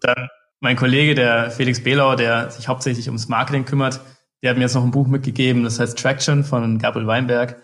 Dann 0.00 0.28
mein 0.60 0.76
Kollege, 0.76 1.14
der 1.14 1.50
Felix 1.50 1.82
Behlau, 1.82 2.14
der 2.14 2.50
sich 2.50 2.68
hauptsächlich 2.68 3.08
ums 3.08 3.28
Marketing 3.28 3.64
kümmert, 3.64 4.00
der 4.42 4.50
hat 4.50 4.56
mir 4.56 4.64
jetzt 4.64 4.74
noch 4.74 4.84
ein 4.84 4.90
Buch 4.90 5.06
mitgegeben, 5.06 5.64
das 5.64 5.78
heißt 5.78 5.98
Traction 5.98 6.44
von 6.44 6.78
Gabriel 6.78 7.06
Weinberg. 7.06 7.60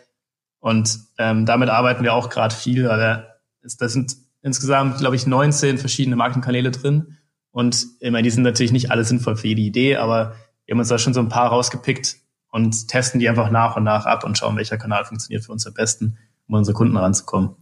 Und 0.61 0.98
ähm, 1.18 1.46
damit 1.46 1.70
arbeiten 1.70 2.02
wir 2.02 2.14
auch 2.14 2.30
gerade 2.30 2.54
viel, 2.54 2.88
weil 2.88 3.26
ist, 3.62 3.80
da 3.80 3.88
sind 3.88 4.16
insgesamt, 4.42 4.98
glaube 4.98 5.16
ich, 5.16 5.26
19 5.26 5.78
verschiedene 5.78 6.16
Marketingkanäle 6.16 6.70
drin. 6.70 7.17
Und 7.50 7.87
meine, 8.02 8.22
die 8.22 8.30
sind 8.30 8.42
natürlich 8.42 8.72
nicht 8.72 8.90
alle 8.90 9.04
sinnvoll 9.04 9.37
für 9.37 9.48
jede 9.48 9.62
Idee, 9.62 9.96
aber 9.96 10.34
wir 10.66 10.74
haben 10.74 10.80
uns 10.80 10.88
da 10.88 10.98
schon 10.98 11.14
so 11.14 11.20
ein 11.20 11.28
paar 11.28 11.48
rausgepickt 11.48 12.16
und 12.50 12.88
testen 12.88 13.20
die 13.20 13.28
einfach 13.28 13.50
nach 13.50 13.76
und 13.76 13.84
nach 13.84 14.06
ab 14.06 14.24
und 14.24 14.37
schauen, 14.37 14.56
welcher 14.56 14.78
Kanal 14.78 15.04
funktioniert 15.04 15.44
für 15.44 15.52
uns 15.52 15.66
am 15.66 15.74
besten, 15.74 16.18
um 16.46 16.54
an 16.54 16.58
unsere 16.58 16.76
Kunden 16.76 16.96
ranzukommen. 16.96 17.56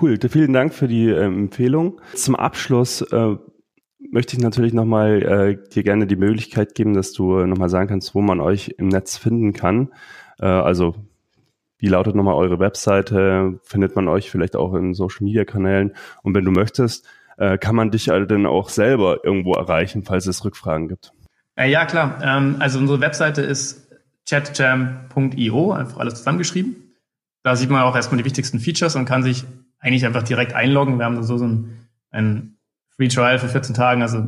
Cool, 0.00 0.18
vielen 0.28 0.52
Dank 0.52 0.74
für 0.74 0.88
die 0.88 1.08
äh, 1.08 1.24
Empfehlung. 1.24 2.00
Zum 2.14 2.36
Abschluss 2.36 3.00
äh, 3.00 3.36
möchte 4.10 4.36
ich 4.36 4.42
natürlich 4.42 4.74
nochmal 4.74 5.22
äh, 5.22 5.68
dir 5.70 5.82
gerne 5.82 6.06
die 6.06 6.16
Möglichkeit 6.16 6.74
geben, 6.74 6.94
dass 6.94 7.12
du 7.12 7.46
nochmal 7.46 7.68
sagen 7.68 7.88
kannst, 7.88 8.14
wo 8.14 8.20
man 8.20 8.40
euch 8.40 8.74
im 8.78 8.88
Netz 8.88 9.16
finden 9.16 9.52
kann. 9.52 9.90
Äh, 10.38 10.46
also 10.46 10.94
wie 11.78 11.88
lautet 11.88 12.14
nochmal 12.14 12.34
eure 12.34 12.58
Webseite? 12.58 13.58
Findet 13.64 13.96
man 13.96 14.08
euch 14.08 14.30
vielleicht 14.30 14.56
auch 14.56 14.74
in 14.74 14.94
Social 14.94 15.24
Media 15.24 15.44
Kanälen? 15.44 15.94
Und 16.22 16.34
wenn 16.34 16.44
du 16.44 16.50
möchtest, 16.50 17.06
äh, 17.36 17.58
kann 17.58 17.74
man 17.74 17.90
dich 17.90 18.10
also 18.10 18.26
dann 18.26 18.46
auch 18.46 18.68
selber 18.68 19.24
irgendwo 19.24 19.54
erreichen, 19.54 20.04
falls 20.04 20.26
es 20.26 20.44
Rückfragen 20.44 20.88
gibt? 20.88 21.12
Äh, 21.56 21.70
ja, 21.70 21.84
klar. 21.86 22.18
Ähm, 22.22 22.56
also 22.58 22.78
unsere 22.78 23.00
Webseite 23.00 23.42
ist 23.42 23.90
chatjam.io, 24.28 25.72
einfach 25.72 25.98
alles 25.98 26.14
zusammengeschrieben. 26.16 26.76
Da 27.42 27.56
sieht 27.56 27.70
man 27.70 27.82
auch 27.82 27.96
erstmal 27.96 28.18
die 28.18 28.24
wichtigsten 28.24 28.60
Features 28.60 28.96
und 28.96 29.04
kann 29.04 29.22
sich 29.22 29.44
eigentlich 29.80 30.06
einfach 30.06 30.22
direkt 30.22 30.54
einloggen. 30.54 30.98
Wir 30.98 31.04
haben 31.04 31.22
so, 31.22 31.36
so 31.38 31.46
ein, 31.46 31.88
ein 32.10 32.56
Free 32.96 33.08
Trial 33.08 33.38
für 33.38 33.48
14 33.48 33.74
Tagen, 33.74 34.02
also 34.02 34.22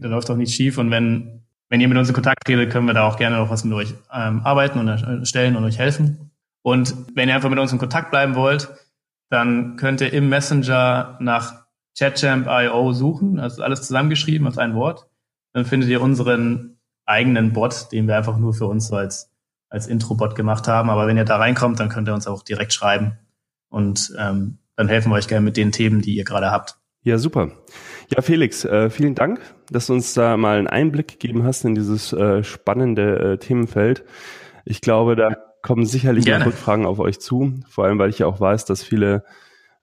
da 0.00 0.08
läuft 0.08 0.30
auch 0.30 0.36
nichts 0.36 0.54
schief. 0.54 0.78
Und 0.78 0.90
wenn, 0.90 1.44
wenn 1.68 1.80
ihr 1.80 1.88
mit 1.88 1.96
uns 1.96 2.08
in 2.08 2.14
Kontakt 2.14 2.44
tretet, 2.44 2.70
können 2.70 2.86
wir 2.86 2.94
da 2.94 3.06
auch 3.06 3.16
gerne 3.16 3.36
noch 3.36 3.50
was 3.50 3.64
mit 3.64 3.74
euch 3.74 3.94
ähm, 4.12 4.40
arbeiten 4.42 4.80
und 4.80 4.88
erstellen 4.88 5.56
und 5.56 5.64
euch 5.64 5.78
helfen. 5.78 6.30
Und 6.62 6.96
wenn 7.14 7.28
ihr 7.28 7.36
einfach 7.36 7.50
mit 7.50 7.60
uns 7.60 7.72
in 7.72 7.78
Kontakt 7.78 8.10
bleiben 8.10 8.34
wollt, 8.34 8.68
dann 9.30 9.76
könnt 9.76 10.00
ihr 10.00 10.12
im 10.12 10.28
Messenger 10.28 11.16
nach 11.20 11.65
ChatChamp.io 11.98 12.92
suchen, 12.92 13.40
also 13.40 13.62
alles 13.62 13.82
zusammengeschrieben 13.82 14.46
als 14.46 14.58
ein 14.58 14.74
Wort. 14.74 15.08
Dann 15.52 15.64
findet 15.64 15.88
ihr 15.88 16.02
unseren 16.02 16.78
eigenen 17.06 17.52
Bot, 17.52 17.92
den 17.92 18.06
wir 18.06 18.16
einfach 18.16 18.36
nur 18.36 18.52
für 18.52 18.66
uns 18.66 18.88
so 18.88 18.96
als, 18.96 19.32
als 19.68 19.86
Intro-Bot 19.86 20.34
gemacht 20.34 20.68
haben. 20.68 20.90
Aber 20.90 21.06
wenn 21.06 21.16
ihr 21.16 21.24
da 21.24 21.36
reinkommt, 21.36 21.80
dann 21.80 21.88
könnt 21.88 22.08
ihr 22.08 22.14
uns 22.14 22.26
auch 22.26 22.42
direkt 22.42 22.72
schreiben. 22.72 23.18
Und 23.68 24.14
ähm, 24.18 24.58
dann 24.76 24.88
helfen 24.88 25.10
wir 25.10 25.16
euch 25.16 25.28
gerne 25.28 25.44
mit 25.44 25.56
den 25.56 25.72
Themen, 25.72 26.02
die 26.02 26.14
ihr 26.14 26.24
gerade 26.24 26.50
habt. 26.50 26.76
Ja, 27.02 27.18
super. 27.18 27.52
Ja, 28.08 28.20
Felix, 28.20 28.64
äh, 28.64 28.90
vielen 28.90 29.14
Dank, 29.14 29.40
dass 29.70 29.86
du 29.86 29.94
uns 29.94 30.12
da 30.12 30.36
mal 30.36 30.58
einen 30.58 30.66
Einblick 30.66 31.08
gegeben 31.08 31.44
hast 31.44 31.64
in 31.64 31.74
dieses 31.74 32.12
äh, 32.12 32.42
spannende 32.42 33.34
äh, 33.34 33.38
Themenfeld. 33.38 34.04
Ich 34.64 34.80
glaube, 34.80 35.16
da 35.16 35.36
kommen 35.62 35.86
sicherlich 35.86 36.28
Rückfragen 36.28 36.84
auf 36.84 36.98
euch 36.98 37.20
zu, 37.20 37.54
vor 37.68 37.84
allem 37.84 37.98
weil 37.98 38.10
ich 38.10 38.18
ja 38.18 38.26
auch 38.26 38.40
weiß, 38.40 38.64
dass 38.64 38.82
viele 38.82 39.24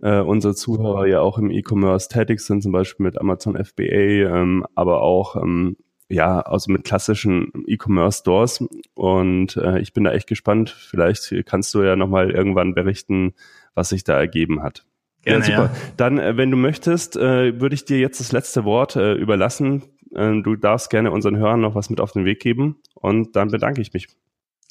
äh, 0.04 0.20
unsere 0.20 0.54
Zuhörer 0.54 1.08
ja 1.08 1.22
auch 1.22 1.38
im 1.38 1.50
E-Commerce 1.50 2.10
tätig 2.10 2.42
sind, 2.42 2.62
zum 2.62 2.74
Beispiel 2.74 3.06
mit 3.06 3.20
Amazon 3.20 3.56
FBA, 3.56 3.84
ähm, 3.84 4.66
aber 4.76 5.02
auch 5.02 5.38
ähm, 5.38 5.78
ja, 6.10 6.42
also 6.42 6.72
mit 6.72 6.84
klassischen 6.84 7.52
E-Commerce-Stores. 7.66 8.66
Und 8.94 9.56
äh, 9.56 9.80
ich 9.80 9.94
bin 9.94 10.04
da 10.04 10.12
echt 10.12 10.28
gespannt. 10.28 10.70
Vielleicht 10.70 11.34
kannst 11.46 11.74
du 11.74 11.82
ja 11.82 11.96
nochmal 11.96 12.32
irgendwann 12.32 12.74
berichten, 12.76 13.34
was 13.74 13.90
sich 13.90 14.04
da 14.04 14.20
ergeben 14.20 14.62
hat. 14.62 14.86
Gerne, 15.24 15.40
ja, 15.40 15.46
super. 15.46 15.64
Ja. 15.74 15.80
Dann, 15.96 16.20
äh, 16.20 16.36
wenn 16.36 16.52
du 16.52 16.58
möchtest, 16.58 17.16
äh, 17.16 17.60
würde 17.62 17.74
ich 17.74 17.86
dir 17.86 18.00
jetzt 18.00 18.20
das 18.20 18.34
letzte 18.34 18.66
Wort 18.66 18.98
äh, 18.98 19.14
überlassen. 19.14 19.84
Äh, 20.14 20.42
du 20.42 20.58
darfst 20.58 20.90
gerne 20.90 21.12
unseren 21.12 21.38
Hörern 21.38 21.62
noch 21.62 21.76
was 21.76 21.90
mit 21.90 22.02
auf 22.02 22.12
den 22.12 22.26
Weg 22.26 22.42
geben 22.42 22.76
und 22.94 23.38
dann 23.38 23.50
bedanke 23.50 23.82
ich 23.82 23.94
mich. 23.94 24.10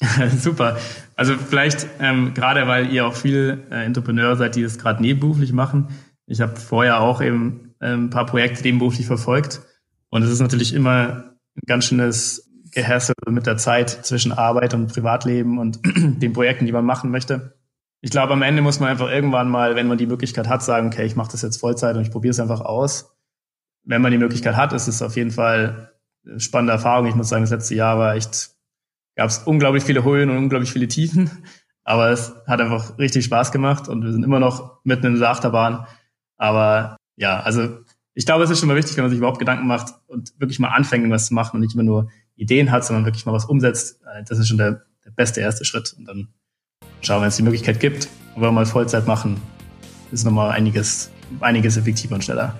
Super. 0.37 0.77
Also 1.15 1.35
vielleicht 1.35 1.87
ähm, 1.99 2.33
gerade, 2.33 2.67
weil 2.67 2.91
ihr 2.91 3.05
auch 3.05 3.15
viel 3.15 3.63
äh, 3.69 3.85
Entrepreneur 3.85 4.35
seid, 4.35 4.55
die 4.55 4.63
das 4.63 4.77
gerade 4.77 5.01
nebenberuflich 5.01 5.53
machen. 5.53 5.89
Ich 6.25 6.41
habe 6.41 6.55
vorher 6.55 6.99
auch 7.01 7.21
eben 7.21 7.75
äh, 7.79 7.93
ein 7.93 8.09
paar 8.09 8.25
Projekte 8.25 8.63
nebenberuflich 8.63 9.05
verfolgt 9.05 9.61
und 10.09 10.23
es 10.23 10.29
ist 10.29 10.39
natürlich 10.39 10.73
immer 10.73 11.33
ein 11.55 11.65
ganz 11.65 11.85
schönes 11.85 12.49
Gehässel 12.71 13.13
mit 13.29 13.45
der 13.45 13.57
Zeit 13.57 13.89
zwischen 13.89 14.31
Arbeit 14.31 14.73
und 14.73 14.91
Privatleben 14.91 15.59
und 15.59 15.79
den 15.95 16.33
Projekten, 16.33 16.65
die 16.65 16.71
man 16.71 16.85
machen 16.85 17.11
möchte. 17.11 17.57
Ich 18.01 18.11
glaube, 18.11 18.33
am 18.33 18.41
Ende 18.41 18.61
muss 18.61 18.79
man 18.79 18.89
einfach 18.89 19.09
irgendwann 19.09 19.49
mal, 19.49 19.75
wenn 19.75 19.87
man 19.87 19.97
die 19.97 20.07
Möglichkeit 20.07 20.49
hat, 20.49 20.63
sagen, 20.63 20.87
okay, 20.87 21.05
ich 21.05 21.15
mache 21.15 21.31
das 21.31 21.41
jetzt 21.41 21.57
Vollzeit 21.57 21.95
und 21.95 22.01
ich 22.01 22.11
probiere 22.11 22.31
es 22.31 22.39
einfach 22.39 22.61
aus. 22.61 23.15
Wenn 23.85 24.01
man 24.01 24.11
die 24.11 24.17
Möglichkeit 24.17 24.55
hat, 24.55 24.73
ist 24.73 24.87
es 24.87 25.01
auf 25.01 25.15
jeden 25.15 25.31
Fall 25.31 25.93
eine 26.27 26.39
spannende 26.39 26.73
Erfahrung. 26.73 27.07
Ich 27.07 27.15
muss 27.15 27.29
sagen, 27.29 27.43
das 27.43 27.51
letzte 27.51 27.75
Jahr 27.75 27.97
war 27.97 28.15
echt 28.15 28.52
gab 29.15 29.29
es 29.29 29.39
unglaublich 29.39 29.83
viele 29.83 30.03
Höhen 30.03 30.29
und 30.29 30.37
unglaublich 30.37 30.71
viele 30.71 30.87
Tiefen. 30.87 31.29
Aber 31.83 32.09
es 32.09 32.33
hat 32.47 32.61
einfach 32.61 32.97
richtig 32.97 33.25
Spaß 33.25 33.51
gemacht 33.51 33.89
und 33.89 34.03
wir 34.03 34.11
sind 34.11 34.23
immer 34.23 34.39
noch 34.39 34.79
mitten 34.83 35.07
in 35.07 35.19
der 35.19 35.29
Achterbahn. 35.29 35.85
Aber 36.37 36.95
ja, 37.17 37.39
also 37.41 37.79
ich 38.13 38.25
glaube, 38.25 38.43
es 38.43 38.49
ist 38.49 38.59
schon 38.59 38.69
mal 38.69 38.77
wichtig, 38.77 38.95
wenn 38.95 39.03
man 39.03 39.11
sich 39.11 39.17
überhaupt 39.17 39.39
Gedanken 39.39 39.67
macht 39.67 39.93
und 40.07 40.33
wirklich 40.39 40.59
mal 40.59 40.69
anfängt, 40.69 41.09
was 41.09 41.27
zu 41.27 41.33
machen 41.33 41.57
und 41.57 41.61
nicht 41.61 41.73
immer 41.73 41.83
nur 41.83 42.09
Ideen 42.35 42.71
hat, 42.71 42.85
sondern 42.85 43.05
wirklich 43.05 43.25
mal 43.25 43.33
was 43.33 43.45
umsetzt. 43.45 44.01
Äh, 44.03 44.23
das 44.27 44.39
ist 44.39 44.47
schon 44.47 44.57
der, 44.57 44.83
der 45.05 45.11
beste 45.11 45.41
erste 45.41 45.65
Schritt. 45.65 45.93
Und 45.97 46.05
dann 46.05 46.29
schauen, 47.01 47.21
wenn 47.21 47.27
es 47.27 47.35
die 47.35 47.43
Möglichkeit 47.43 47.79
gibt, 47.79 48.07
wenn 48.35 48.43
wir 48.43 48.51
mal 48.51 48.65
Vollzeit 48.65 49.07
machen, 49.07 49.41
ist 50.11 50.25
nochmal 50.25 50.51
einiges, 50.51 51.11
einiges 51.41 51.77
effektiver 51.77 52.15
und 52.15 52.23
schneller. 52.23 52.55